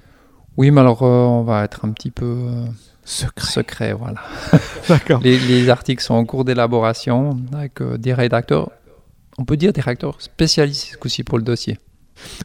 Oui, 0.57 0.71
mais 0.71 0.81
alors 0.81 1.03
euh, 1.03 1.25
on 1.25 1.43
va 1.43 1.65
être 1.65 1.85
un 1.85 1.91
petit 1.91 2.11
peu 2.11 2.25
euh, 2.25 2.65
secret. 3.05 3.51
Secret, 3.51 3.93
voilà. 3.93 4.23
D'accord. 4.89 5.21
Les, 5.23 5.69
articles 5.69 6.03
sont 6.03 6.15
en 6.15 6.25
cours 6.25 6.45
d'élaboration 6.45 7.37
avec 7.53 7.81
euh, 7.83 7.99
des 7.99 8.15
rédacteurs. 8.15 8.71
On 9.39 9.45
peut 9.45 9.57
dire 9.57 9.73
des 9.73 9.81
rédacteurs 9.81 10.21
spécialistes 10.21 10.99
aussi 11.05 11.25
pour 11.25 11.39
le 11.39 11.45
dossier. 11.45 11.79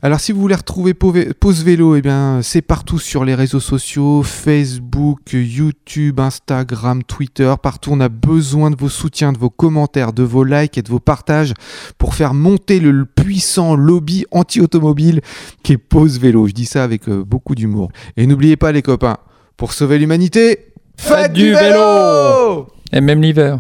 Alors 0.01 0.19
si 0.19 0.31
vous 0.31 0.41
voulez 0.41 0.55
retrouver 0.55 0.93
Pause 0.93 1.63
Vélo, 1.63 1.95
eh 1.95 2.01
bien 2.01 2.39
c'est 2.41 2.61
partout 2.61 2.99
sur 2.99 3.25
les 3.25 3.35
réseaux 3.35 3.59
sociaux, 3.59 4.23
Facebook, 4.23 5.19
YouTube, 5.33 6.19
Instagram, 6.19 7.03
Twitter, 7.03 7.53
partout 7.61 7.91
on 7.93 7.99
a 7.99 8.09
besoin 8.09 8.71
de 8.71 8.75
vos 8.75 8.89
soutiens, 8.89 9.33
de 9.33 9.37
vos 9.37 9.49
commentaires, 9.49 10.13
de 10.13 10.23
vos 10.23 10.43
likes 10.43 10.77
et 10.77 10.81
de 10.81 10.89
vos 10.89 10.99
partages 10.99 11.53
pour 11.97 12.15
faire 12.15 12.33
monter 12.33 12.79
le 12.79 13.05
puissant 13.05 13.75
lobby 13.75 14.25
anti-automobile 14.31 15.21
qui 15.63 15.73
est 15.73 15.77
Pause 15.77 16.19
Vélo. 16.19 16.47
Je 16.47 16.53
dis 16.53 16.65
ça 16.65 16.83
avec 16.83 17.07
euh, 17.09 17.23
beaucoup 17.23 17.55
d'humour. 17.55 17.91
Et 18.15 18.27
n'oubliez 18.27 18.57
pas 18.57 18.71
les 18.71 18.81
copains, 18.81 19.17
pour 19.57 19.73
sauver 19.73 19.97
l'humanité, 19.97 20.67
faites, 20.97 21.33
du 21.33 21.53
vélo 21.53 22.67
Et 22.93 23.01
même 23.01 23.21
l'hiver. 23.21 23.59